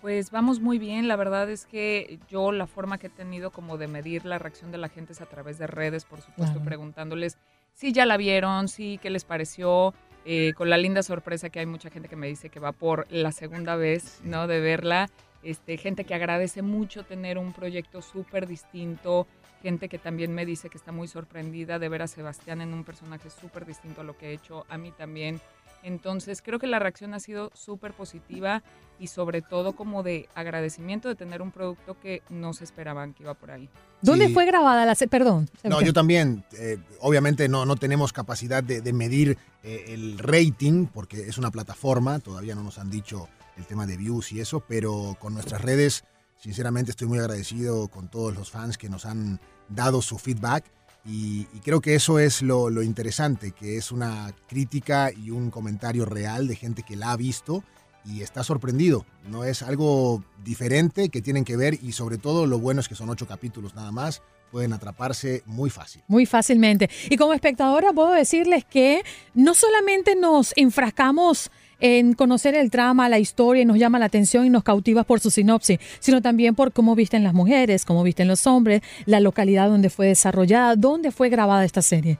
Pues 0.01 0.31
vamos 0.31 0.61
muy 0.61 0.79
bien, 0.79 1.07
la 1.07 1.15
verdad 1.15 1.47
es 1.51 1.67
que 1.67 2.17
yo 2.27 2.51
la 2.51 2.65
forma 2.65 2.97
que 2.97 3.07
he 3.07 3.11
tenido 3.11 3.51
como 3.51 3.77
de 3.77 3.87
medir 3.87 4.25
la 4.25 4.39
reacción 4.39 4.71
de 4.71 4.79
la 4.79 4.89
gente 4.89 5.13
es 5.13 5.21
a 5.21 5.27
través 5.27 5.59
de 5.59 5.67
redes, 5.67 6.05
por 6.05 6.21
supuesto, 6.21 6.59
preguntándoles 6.63 7.37
si 7.75 7.91
ya 7.91 8.05
la 8.05 8.17
vieron, 8.17 8.67
si 8.67 8.97
qué 8.97 9.09
les 9.09 9.25
pareció, 9.25 9.93
eh, 10.25 10.53
con 10.55 10.69
la 10.69 10.77
linda 10.77 11.03
sorpresa 11.03 11.49
que 11.49 11.59
hay 11.59 11.67
mucha 11.67 11.91
gente 11.91 12.09
que 12.09 12.15
me 12.15 12.27
dice 12.27 12.49
que 12.49 12.59
va 12.59 12.71
por 12.71 13.05
la 13.11 13.31
segunda 13.31 13.75
vez, 13.75 14.21
¿no? 14.23 14.47
De 14.47 14.59
verla. 14.59 15.09
Este, 15.43 15.77
gente 15.77 16.05
que 16.05 16.15
agradece 16.15 16.63
mucho 16.63 17.03
tener 17.03 17.37
un 17.37 17.53
proyecto 17.53 18.01
súper 18.01 18.47
distinto, 18.47 19.27
gente 19.61 19.89
que 19.89 19.99
también 19.99 20.33
me 20.33 20.43
dice 20.43 20.69
que 20.69 20.77
está 20.77 20.91
muy 20.91 21.07
sorprendida 21.07 21.77
de 21.77 21.89
ver 21.89 22.01
a 22.01 22.07
Sebastián 22.07 22.61
en 22.61 22.73
un 22.73 22.83
personaje 22.83 23.29
súper 23.29 23.65
distinto 23.65 24.01
a 24.01 24.03
lo 24.03 24.17
que 24.17 24.29
he 24.29 24.33
hecho, 24.33 24.65
a 24.69 24.79
mí 24.79 24.91
también. 24.91 25.39
Entonces 25.85 26.41
creo 26.41 26.57
que 26.57 26.65
la 26.65 26.79
reacción 26.79 27.13
ha 27.13 27.19
sido 27.19 27.51
súper 27.53 27.93
positiva 27.93 28.63
y 28.99 29.07
sobre 29.07 29.43
todo 29.43 29.75
como 29.75 30.01
de 30.01 30.27
agradecimiento 30.33 31.09
de 31.09 31.15
tener 31.15 31.43
un 31.43 31.51
producto 31.51 31.99
que 31.99 32.23
no 32.29 32.53
se 32.53 32.63
esperaban 32.63 33.13
que 33.13 33.21
iba 33.21 33.35
por 33.35 33.51
ahí. 33.51 33.69
¿Dónde 34.01 34.29
fue 34.29 34.47
grabada 34.47 34.83
la 34.83 34.95
Perdón. 34.95 35.47
No, 35.63 35.81
yo 35.81 35.93
también. 35.93 36.43
Eh, 36.57 36.79
obviamente 37.01 37.47
no, 37.47 37.67
no 37.67 37.75
tenemos 37.75 38.13
capacidad 38.13 38.63
de, 38.63 38.93
medir 38.93 39.37
eh, 39.61 39.85
el 39.89 40.17
rating 40.17 40.87
porque 40.87 41.27
es 41.27 41.37
una 41.37 41.51
plataforma, 41.51 42.17
todavía 42.17 42.55
no 42.55 42.63
nos 42.63 42.79
han 42.79 42.89
dicho 42.89 43.29
el 43.55 43.65
tema 43.65 43.85
de 43.85 43.97
views 43.97 44.31
y 44.31 44.39
eso, 44.39 44.61
pero 44.67 45.15
con 45.19 45.35
nuestras 45.35 45.61
redes, 45.61 46.03
sinceramente 46.37 46.91
estoy 46.91 47.07
muy 47.07 47.19
agradecido 47.19 47.89
con 47.89 48.09
todos 48.09 48.35
los 48.35 48.49
fans 48.49 48.79
que 48.79 48.89
nos 48.89 49.05
han 49.05 49.39
dado 49.69 50.01
su 50.01 50.17
feedback 50.17 50.65
y, 51.05 51.45
creo 51.63 51.81
que 51.81 51.93
eso 51.93 52.17
es 52.17 52.41
lo, 52.41 52.81
interesante, 52.81 53.51
que 53.51 53.77
es 53.77 53.91
una 53.91 54.33
crítica 54.47 55.11
y 55.11 55.29
un 55.29 55.51
comentario 55.51 56.05
real 56.05 56.47
de 56.47 56.55
gente 56.55 56.81
que 56.81 56.95
la 56.95 57.11
ha 57.11 57.17
visto 57.17 57.63
y 58.05 58.21
está 58.21 58.43
sorprendido. 58.43 59.05
No 59.29 59.43
es 59.43 59.61
algo 59.61 60.23
diferente 60.43 61.09
que 61.09 61.21
tienen 61.21 61.45
que 61.45 61.57
ver 61.57 61.77
y 61.81 61.91
sobre 61.91 62.17
todo 62.17 62.47
lo 62.47 62.59
bueno 62.59 62.81
es 62.81 62.87
que 62.87 62.95
son 62.95 63.09
ocho 63.09 63.27
capítulos 63.27 63.75
nada 63.75 63.91
más. 63.91 64.23
Pueden 64.51 64.73
atraparse 64.73 65.43
muy 65.45 65.69
fácil. 65.69 66.03
Muy 66.07 66.25
fácilmente. 66.25 66.89
Y 67.09 67.17
como 67.17 67.33
espectadora 67.33 67.93
puedo 67.93 68.11
decirles 68.11 68.63
que 68.65 69.03
no 69.33 69.53
solamente 69.53 70.15
nos 70.15 70.53
enfrascamos 70.55 71.51
en 71.79 72.13
conocer 72.13 72.55
el 72.55 72.71
trama, 72.71 73.09
la 73.09 73.19
historia, 73.19 73.63
y 73.63 73.65
nos 73.65 73.77
llama 73.77 73.99
la 73.99 74.05
atención 74.05 74.45
y 74.45 74.49
nos 74.49 74.63
cautiva 74.63 75.03
por 75.03 75.19
su 75.19 75.31
sinopsis, 75.31 75.79
sino 75.99 76.21
también 76.21 76.55
por 76.55 76.71
cómo 76.71 76.95
visten 76.95 77.23
las 77.23 77.33
mujeres, 77.33 77.85
cómo 77.85 78.03
visten 78.03 78.27
los 78.27 78.47
hombres, 78.47 78.81
la 79.05 79.19
localidad 79.19 79.69
donde 79.69 79.89
fue 79.89 80.07
desarrollada, 80.07 80.75
dónde 80.75 81.11
fue 81.11 81.29
grabada 81.29 81.65
esta 81.65 81.81
serie. 81.81 82.19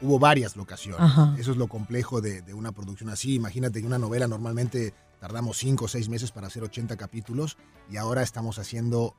Hubo 0.00 0.18
varias 0.18 0.56
locaciones. 0.56 1.00
Eso 1.38 1.52
es 1.52 1.56
lo 1.56 1.68
complejo 1.68 2.20
de, 2.20 2.42
una 2.52 2.72
producción 2.72 3.10
así. 3.10 3.34
Imagínate 3.34 3.80
que 3.80 3.86
una 3.86 3.98
novela 3.98 4.26
normalmente 4.26 4.92
tardamos 5.18 5.56
5 5.58 5.84
o 5.84 5.88
6 5.88 6.08
meses 6.08 6.30
para 6.30 6.48
hacer 6.48 6.62
80 6.62 6.96
capítulos 6.96 7.56
y 7.90 7.96
ahora 7.96 8.22
estamos 8.22 8.58
haciendo 8.58 9.14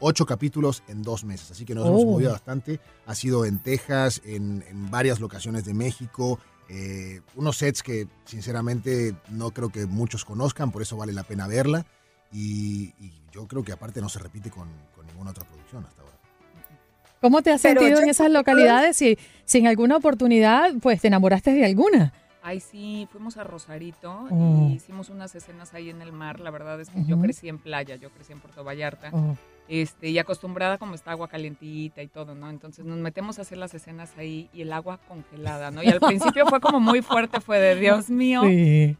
8 0.00 0.24
capítulos 0.24 0.82
en 0.88 1.02
2 1.02 1.24
meses. 1.24 1.50
Así 1.50 1.64
que 1.64 1.74
nos 1.74 1.86
hemos 1.86 2.04
oh. 2.04 2.12
movido 2.12 2.32
bastante. 2.32 2.80
Ha 3.06 3.14
sido 3.14 3.44
en 3.44 3.58
Texas, 3.58 4.22
en, 4.24 4.64
en 4.68 4.90
varias 4.90 5.20
locaciones 5.20 5.64
de 5.64 5.74
México, 5.74 6.38
eh, 6.68 7.20
unos 7.36 7.56
sets 7.56 7.82
que 7.82 8.08
sinceramente 8.24 9.14
no 9.28 9.50
creo 9.50 9.70
que 9.70 9.86
muchos 9.86 10.24
conozcan, 10.24 10.70
por 10.70 10.82
eso 10.82 10.96
vale 10.96 11.12
la 11.12 11.24
pena 11.24 11.46
verla. 11.46 11.86
Y, 12.32 12.92
yo 13.32 13.48
creo 13.48 13.64
que 13.64 13.72
aparte 13.72 14.00
no 14.00 14.08
se 14.08 14.20
repite 14.20 14.48
con, 14.48 14.68
ninguna 15.08 15.32
otra 15.32 15.44
producción 15.44 15.84
hasta 15.84 16.02
ahora. 16.02 16.14
¿Cómo 17.20 17.42
te 17.42 17.50
has 17.50 17.60
sentido 17.60 18.00
en 18.00 18.08
esas 18.08 18.30
localidades? 18.30 18.96
Si, 18.96 19.18
si 19.44 19.58
en 19.58 19.66
alguna 19.66 19.96
oportunidad 19.96 20.72
pues 20.80 21.00
te 21.00 21.08
enamoraste 21.08 21.52
de 21.52 21.64
alguna. 21.64 22.12
Ay, 22.42 22.60
sí, 22.60 23.08
fuimos 23.10 23.36
a 23.36 23.42
Rosarito 23.42 24.28
oh. 24.30 24.68
y 24.68 24.74
hicimos 24.74 25.08
unas 25.08 25.34
escenas 25.34 25.74
ahí 25.74 25.90
en 25.90 26.00
el 26.00 26.12
mar. 26.12 26.38
La 26.38 26.52
verdad 26.52 26.80
es 26.80 26.90
que 26.90 27.04
yo 27.04 27.20
crecí 27.20 27.48
en 27.48 27.58
playa, 27.58 27.96
yo 27.96 28.10
crecí 28.10 28.32
en 28.32 28.38
Puerto 28.38 28.62
Vallarta. 28.62 29.10
Oh 29.12 29.36
este, 29.68 30.10
y 30.10 30.18
acostumbrada 30.18 30.76
como 30.76 30.94
está 30.94 31.12
agua 31.12 31.28
calientita 31.28 32.02
y 32.02 32.06
todo, 32.06 32.34
¿no? 32.34 32.50
Entonces 32.50 32.84
nos 32.84 32.98
metemos 32.98 33.38
a 33.38 33.42
hacer 33.42 33.58
las 33.58 33.72
escenas 33.74 34.12
ahí 34.18 34.50
y 34.52 34.62
el 34.62 34.72
agua 34.72 34.98
congelada, 35.08 35.70
¿no? 35.70 35.82
Y 35.82 35.88
al 35.88 36.00
principio 36.00 36.46
fue 36.46 36.60
como 36.60 36.80
muy 36.80 37.00
fuerte, 37.00 37.40
fue 37.40 37.58
de 37.58 37.76
Dios 37.76 38.10
mío, 38.10 38.42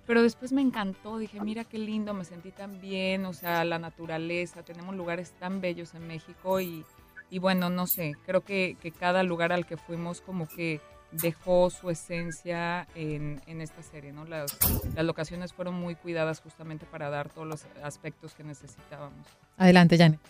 pero 0.07 0.23
después 0.23 0.53
me 0.53 0.63
encantó, 0.63 1.19
dije, 1.19 1.41
mira 1.41 1.65
qué 1.65 1.79
lindo, 1.79 2.15
me 2.15 2.25
sentí 2.25 2.51
tan 2.51 2.81
bien, 2.81 3.27
o 3.27 3.35
sea, 3.35 3.65
la 3.65 3.79
naturaleza, 3.79 4.63
tenemos 4.63 4.95
lugares 4.95 5.33
tan 5.39 5.61
bellos 5.61 5.95
en 5.95 6.07
México 6.07 6.61
y, 6.61 6.85
y 7.29 7.39
bueno, 7.39 7.69
no 7.69 7.87
sé, 7.87 8.15
creo 8.25 8.41
que, 8.41 8.77
que, 8.81 8.91
cada 8.91 9.23
lugar 9.23 9.53
al 9.53 9.67
que 9.67 9.77
fuimos 9.77 10.23
como 10.23 10.49
que 10.49 10.81
dejó 11.13 11.71
su 11.71 11.91
esencia 11.91 12.89
en, 12.95 13.41
en 13.47 13.61
esta 13.61 13.83
serie, 13.83 14.13
¿no? 14.13 14.25
Las, 14.25 14.57
las 14.95 15.05
locaciones 15.05 15.53
fueron 15.53 15.75
muy 15.75 15.95
cuidadas 15.95 16.41
justamente 16.41 16.87
para 16.87 17.11
dar 17.11 17.29
todos 17.29 17.47
los 17.47 17.67
aspectos 17.83 18.35
que 18.35 18.43
necesitábamos. 18.43 19.27
Adelante, 19.57 19.97
Janet. 19.97 20.21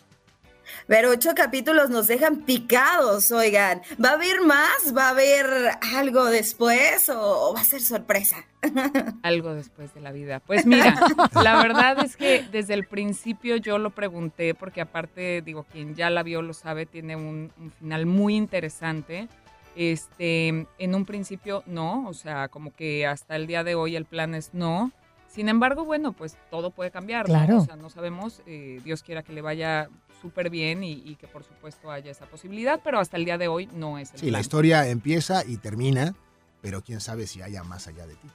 Pero 0.86 1.10
ocho 1.10 1.30
capítulos 1.34 1.90
nos 1.90 2.06
dejan 2.06 2.42
picados, 2.42 3.30
oigan. 3.32 3.82
¿Va 4.02 4.10
a 4.10 4.12
haber 4.12 4.40
más? 4.42 4.94
¿Va 4.96 5.06
a 5.06 5.10
haber 5.10 5.46
algo 5.94 6.24
después 6.26 7.08
o, 7.08 7.52
va 7.54 7.60
a 7.60 7.64
ser 7.64 7.80
sorpresa? 7.80 8.36
Algo 9.22 9.54
después 9.54 9.92
de 9.94 10.00
la 10.00 10.10
vida. 10.10 10.40
Pues 10.40 10.64
mira, 10.64 10.98
la 11.34 11.62
verdad 11.62 12.02
es 12.02 12.16
que 12.16 12.46
desde 12.50 12.72
el 12.74 12.86
principio 12.86 13.56
yo 13.56 13.76
lo 13.78 13.90
pregunté 13.90 14.54
porque 14.54 14.80
aparte, 14.80 15.42
digo, 15.42 15.64
quien 15.70 15.94
ya 15.94 16.08
la 16.08 16.22
vio 16.22 16.40
lo 16.40 16.54
sabe, 16.54 16.86
tiene 16.86 17.14
un, 17.14 17.52
final 17.78 18.06
muy 18.06 18.36
interesante. 18.36 19.28
Este, 19.76 20.66
en 20.78 20.94
un 20.94 21.04
principio 21.04 21.62
no, 21.66 22.06
o 22.08 22.14
sea, 22.14 22.48
como 22.48 22.72
que 22.74 23.06
hasta 23.06 23.36
el 23.36 23.46
día 23.46 23.64
de 23.64 23.74
hoy 23.74 23.96
el 23.96 24.06
plan 24.06 24.34
es 24.34 24.54
no. 24.54 24.92
Sin 25.28 25.48
embargo, 25.48 25.84
bueno, 25.84 26.12
pues 26.12 26.38
todo 26.48 26.70
puede 26.70 26.92
cambiar. 26.92 27.26
Claro. 27.26 27.58
O 27.58 27.64
sea, 27.64 27.74
no 27.74 27.90
sabemos, 27.90 28.40
eh, 28.46 28.80
Dios 28.84 29.02
quiera 29.02 29.24
que 29.24 29.32
le 29.32 29.42
vaya 29.42 29.88
súper 30.20 30.50
bien 30.50 30.82
y, 30.84 31.16
que 31.16 31.26
por 31.26 31.44
supuesto 31.44 31.90
haya 31.90 32.10
esa 32.10 32.26
posibilidad, 32.26 32.80
pero 32.82 32.98
hasta 32.98 33.16
el 33.16 33.24
día 33.24 33.38
de 33.38 33.48
hoy 33.48 33.68
no 33.74 33.98
es 33.98 34.12
el 34.12 34.20
Sí, 34.20 34.30
la 34.30 34.40
historia 34.40 34.88
empieza 34.88 35.44
y 35.44 35.56
termina, 35.56 36.14
pero 36.64 36.82
quién 36.82 37.00
sabe 37.00 37.26
si 37.26 37.42
haya 37.42 37.62
más 37.62 37.86
allá 37.88 38.06
de 38.06 38.14
ti. 38.14 38.28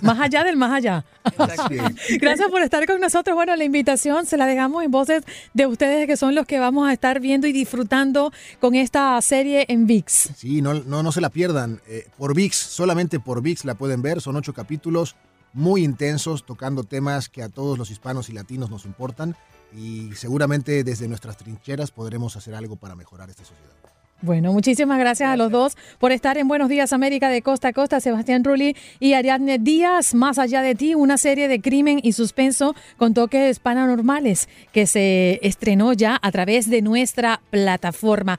Más 0.00 0.18
allá 0.18 0.44
del 0.44 0.56
más 0.56 0.72
allá. 0.72 1.04
Gracias 2.18 2.48
por 2.48 2.62
estar 2.62 2.86
con 2.86 3.00
nosotros. 3.00 3.34
Bueno, 3.34 3.54
la 3.54 3.64
invitación 3.64 4.24
se 4.24 4.38
la 4.38 4.46
dejamos 4.46 4.82
en 4.82 4.90
voces 4.90 5.24
de 5.52 5.66
ustedes 5.66 6.06
que 6.06 6.16
son 6.16 6.34
los 6.34 6.46
que 6.46 6.58
vamos 6.58 6.88
a 6.88 6.92
estar 6.94 7.20
viendo 7.20 7.46
y 7.46 7.52
disfrutando 7.52 8.32
con 8.60 8.74
esta 8.74 9.20
serie 9.20 9.66
en 9.68 9.86
VIX. 9.86 10.30
Sí, 10.36 10.62
no, 10.62 10.72
no, 10.72 11.02
no 11.02 11.12
se 11.12 11.20
la 11.20 11.28
pierdan. 11.28 11.82
Eh, 11.86 12.08
por 12.16 12.34
VIX, 12.34 12.56
solamente 12.56 13.20
por 13.20 13.42
VIX 13.42 13.66
la 13.66 13.74
pueden 13.74 14.00
ver. 14.00 14.22
Son 14.22 14.36
ocho 14.36 14.54
capítulos 14.54 15.14
muy 15.52 15.84
intensos, 15.84 16.46
tocando 16.46 16.82
temas 16.84 17.28
que 17.28 17.42
a 17.42 17.50
todos 17.50 17.78
los 17.78 17.90
hispanos 17.90 18.30
y 18.30 18.32
latinos 18.32 18.70
nos 18.70 18.86
importan 18.86 19.36
y 19.76 20.12
seguramente 20.14 20.84
desde 20.84 21.08
nuestras 21.08 21.36
trincheras 21.36 21.90
podremos 21.90 22.36
hacer 22.36 22.54
algo 22.54 22.76
para 22.76 22.94
mejorar 22.94 23.30
esta 23.30 23.44
sociedad. 23.44 23.74
Bueno, 24.22 24.54
muchísimas 24.54 24.98
gracias, 24.98 25.28
a 25.28 25.36
los 25.36 25.50
dos 25.50 25.76
por 25.98 26.10
estar 26.10 26.38
en 26.38 26.48
Buenos 26.48 26.70
Días 26.70 26.94
América 26.94 27.28
de 27.28 27.42
Costa 27.42 27.68
a 27.68 27.72
Costa, 27.74 28.00
Sebastián 28.00 28.42
Rulli 28.42 28.74
y 28.98 29.12
Ariadne 29.12 29.58
Díaz. 29.58 30.14
Más 30.14 30.38
allá 30.38 30.62
de 30.62 30.74
ti, 30.74 30.94
una 30.94 31.18
serie 31.18 31.46
de 31.46 31.60
crimen 31.60 32.00
y 32.02 32.12
suspenso 32.12 32.74
con 32.96 33.12
toques 33.12 33.58
paranormales 33.58 34.48
que 34.72 34.86
se 34.86 35.40
estrenó 35.42 35.92
ya 35.92 36.18
a 36.22 36.32
través 36.32 36.70
de 36.70 36.80
nuestra 36.80 37.42
plataforma. 37.50 38.38